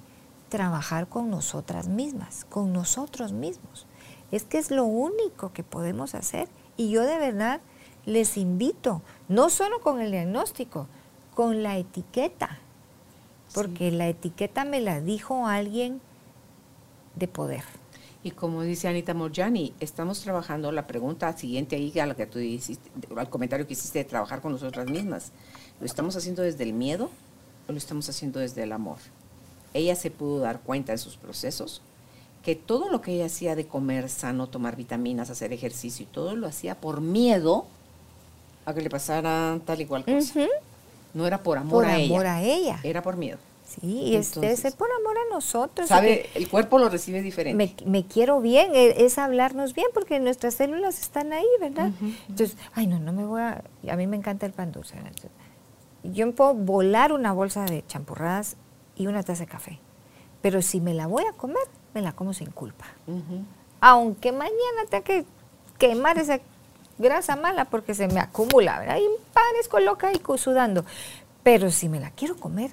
[0.53, 3.87] trabajar con nosotras mismas, con nosotros mismos?
[4.31, 6.47] Es que es lo único que podemos hacer
[6.77, 7.59] y yo de verdad
[8.05, 10.85] les invito, no solo con el diagnóstico,
[11.33, 12.59] con la etiqueta,
[13.55, 16.01] porque la etiqueta me la dijo alguien
[17.15, 17.63] de poder.
[18.21, 22.37] Y como dice Anita Morjani, estamos trabajando la pregunta siguiente ahí a la que tú
[22.37, 25.31] hiciste, al comentario que hiciste de trabajar con nosotras mismas.
[25.79, 27.09] ¿Lo estamos haciendo desde el miedo
[27.67, 28.99] o lo estamos haciendo desde el amor?
[29.73, 31.81] Ella se pudo dar cuenta en sus procesos
[32.43, 36.35] que todo lo que ella hacía de comer sano, tomar vitaminas, hacer ejercicio y todo
[36.35, 37.65] lo hacía por miedo
[38.65, 40.47] a que le pasara tal y cual cosa.
[41.13, 42.79] No era por amor a amor a ella.
[42.83, 43.37] Era por miedo.
[43.65, 45.87] Sí, y es, debe ser por amor a nosotros.
[45.87, 47.85] Sabe, el cuerpo lo recibe diferente.
[47.85, 51.91] Me, quiero bien, e, es, hablarnos bien, porque nuestras células están ahí, ¿verdad?
[52.27, 53.63] Entonces, ay, no, no me voy a...
[53.89, 54.95] A mí me encanta el pan dulce.
[56.03, 58.57] Yo me puedo volar una bolsa de champurradas
[58.95, 59.79] y una taza de café.
[60.41, 61.63] Pero si me la voy a comer,
[61.93, 62.85] me la como sin culpa.
[63.79, 65.25] Aunque mañana tenga que
[65.77, 66.39] quemar esa
[66.97, 68.97] grasa mala porque se me acumula, ¿verdad?
[68.97, 70.85] Y parezco loca y sudando.
[71.43, 72.71] Pero si me la quiero comer,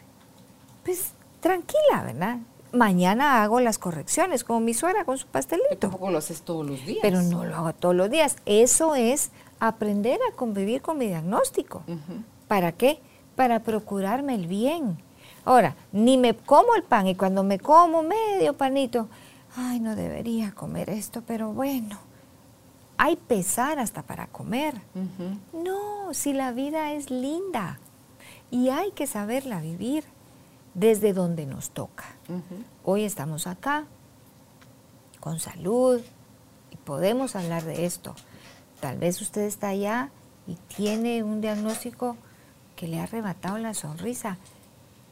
[0.84, 2.38] pues tranquila, ¿verdad?
[2.72, 5.76] Mañana hago las correcciones, como mi suegra con su pastelito.
[5.78, 7.00] tampoco lo haces todos los días.
[7.02, 8.36] Pero no lo hago todos los días.
[8.46, 11.82] Eso es aprender a convivir con mi diagnóstico.
[12.46, 13.00] ¿Para qué?
[13.34, 14.98] Para procurarme el bien.
[15.44, 19.08] Ahora, ni me como el pan y cuando me como medio panito,
[19.56, 21.98] ay, no debería comer esto, pero bueno,
[22.98, 24.80] hay pesar hasta para comer.
[25.52, 27.78] No, si la vida es linda
[28.50, 30.04] y hay que saberla vivir
[30.74, 32.04] desde donde nos toca.
[32.84, 33.86] Hoy estamos acá,
[35.20, 36.00] con salud,
[36.70, 38.14] y podemos hablar de esto.
[38.80, 40.10] Tal vez usted está allá
[40.46, 42.16] y tiene un diagnóstico
[42.76, 44.38] que le ha arrebatado la sonrisa.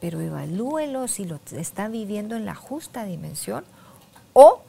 [0.01, 3.65] Pero evalúelo si lo está viviendo en la justa dimensión
[4.33, 4.61] o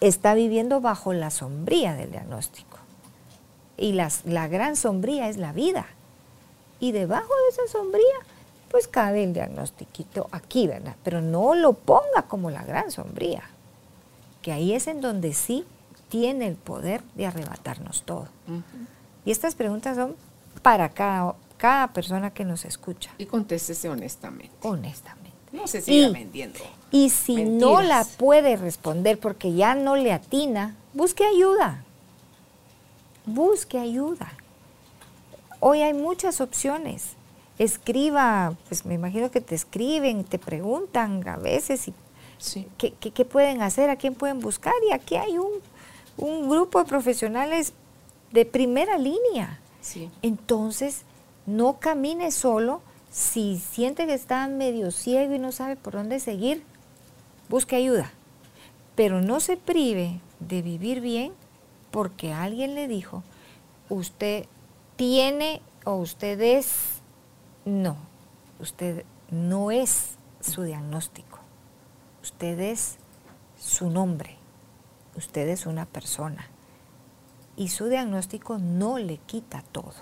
[0.00, 2.78] está viviendo bajo la sombría del diagnóstico.
[3.76, 5.86] Y la gran sombría es la vida.
[6.80, 8.16] Y debajo de esa sombría,
[8.70, 10.96] pues cabe el diagnóstico aquí, ¿verdad?
[11.02, 13.44] Pero no lo ponga como la gran sombría,
[14.42, 15.64] que ahí es en donde sí
[16.08, 18.28] tiene el poder de arrebatarnos todo.
[19.24, 20.16] Y estas preguntas son
[20.62, 23.10] para cada, cada persona que nos escucha.
[23.18, 24.54] Y contéstese honestamente.
[24.62, 25.32] Honestamente.
[25.52, 26.58] No se siga vendiendo.
[26.90, 31.84] Y si no la puede responder porque ya no le atina, busque ayuda.
[33.24, 34.32] Busque ayuda.
[35.60, 37.14] Hoy hay muchas opciones.
[37.58, 41.90] Escriba, pues me imagino que te escriben, te preguntan a veces
[42.76, 44.74] qué, pueden hacer, a quién pueden buscar.
[44.88, 45.52] Y aquí hay un,
[46.18, 47.72] un grupo de profesionales
[48.30, 49.60] de primera línea.
[50.20, 51.05] Entonces,
[51.46, 52.82] no camine solo.
[53.10, 56.62] Si siente que está medio ciego y no sabe por dónde seguir,
[57.48, 58.12] busque ayuda.
[58.94, 61.32] Pero no se prive de vivir bien
[61.90, 63.22] porque alguien le dijo,
[63.88, 64.46] usted
[64.96, 67.00] tiene o usted es,
[67.64, 67.96] no,
[68.60, 71.38] usted no es su diagnóstico,
[72.22, 72.96] usted es
[73.58, 74.36] su nombre,
[75.16, 76.50] usted es una persona.
[77.56, 79.94] Y su diagnóstico no le quita todo,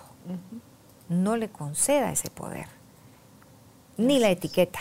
[1.09, 2.67] no le conceda ese poder,
[3.97, 4.81] ni la etiqueta.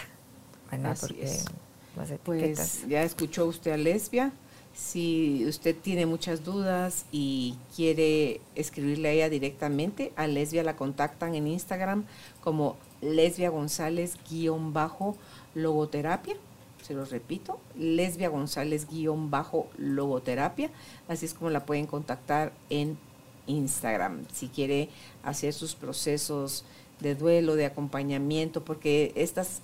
[2.24, 4.32] Pues ya escuchó usted a Lesbia.
[4.74, 11.36] Si usted tiene muchas dudas y quiere escribirle a ella directamente, a Lesbia la contactan
[11.36, 12.06] en Instagram
[12.42, 16.36] como Lesbia González-logoterapia
[16.84, 20.70] se los repito, Lesbia González guion bajo logoterapia,
[21.08, 22.98] así es como la pueden contactar en
[23.48, 24.90] Instagram si quiere
[25.24, 26.66] hacer sus procesos
[27.00, 29.62] de duelo, de acompañamiento, porque estas,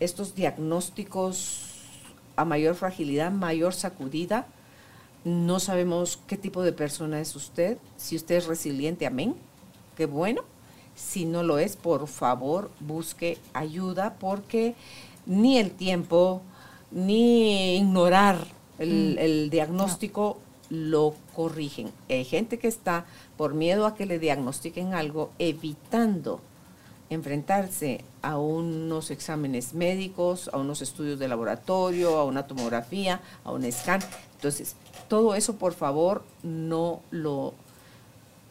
[0.00, 1.64] estos diagnósticos
[2.36, 4.46] a mayor fragilidad, mayor sacudida,
[5.24, 9.34] no sabemos qué tipo de persona es usted, si usted es resiliente, amén,
[9.96, 10.42] qué bueno,
[10.94, 14.74] si no lo es, por favor busque ayuda porque
[15.26, 16.42] ni el tiempo,
[16.90, 18.46] ni ignorar
[18.78, 19.50] el, mm.
[19.50, 20.38] diagnóstico
[20.70, 21.90] lo corrigen.
[22.08, 23.06] Hay gente que está
[23.36, 26.40] por miedo a que le diagnostiquen algo, evitando
[27.10, 33.70] enfrentarse a unos exámenes médicos, a unos estudios de laboratorio, a una tomografía, a un
[33.72, 34.00] scan.
[34.34, 34.76] Entonces,
[35.08, 37.54] todo eso, por favor, no lo,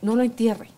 [0.01, 0.70] no lo entierre.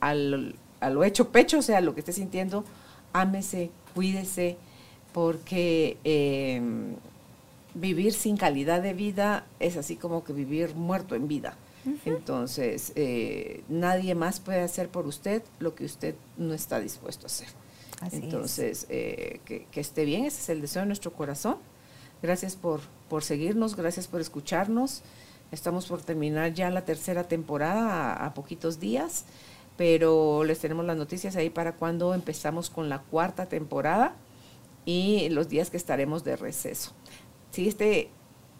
[0.00, 2.64] Al, a lo hecho pecho, o sea, lo que esté sintiendo,
[3.12, 4.56] ámese, cuídese,
[5.12, 6.94] porque em,
[7.76, 11.56] vivir sin calidad de vida es así como que vivir muerto en vida.
[12.04, 17.28] Entonces, eh, nadie más puede hacer por usted lo que usted no está dispuesto a
[17.28, 17.46] hacer.
[18.10, 21.58] Entonces, eh, que, esté bien, ese es el deseo de nuestro corazón.
[22.22, 25.02] Gracias por, por seguirnos, gracias por escucharnos.
[25.52, 29.24] Estamos por terminar ya la tercera temporada a, a, poquitos días,
[29.76, 34.16] pero les tenemos las noticias ahí para cuando empezamos con la cuarta temporada
[34.84, 36.92] y los días que estaremos de receso.
[37.56, 38.10] Si este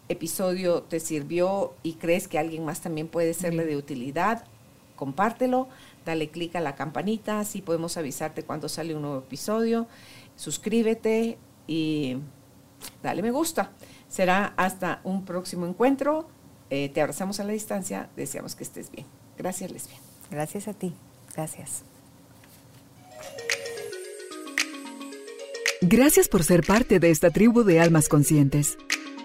[0.09, 4.45] episodio te sirvió y crees que alguien más también puede serle de utilidad,
[4.95, 5.67] compártelo,
[6.03, 9.85] dale clic a la campanita, así podemos avisarte cuando sale un nuevo episodio.
[10.35, 12.17] Suscríbete y
[13.03, 13.69] dale me gusta.
[14.09, 16.27] Será hasta un próximo encuentro.
[16.71, 18.09] Eh, te abrazamos a la distancia.
[18.15, 19.05] Deseamos que estés bien.
[19.37, 19.99] Gracias, Lesbia.
[20.31, 20.91] Gracias a ti.
[21.35, 21.83] Gracias.
[25.81, 28.75] Gracias por ser parte de esta tribu de almas conscientes.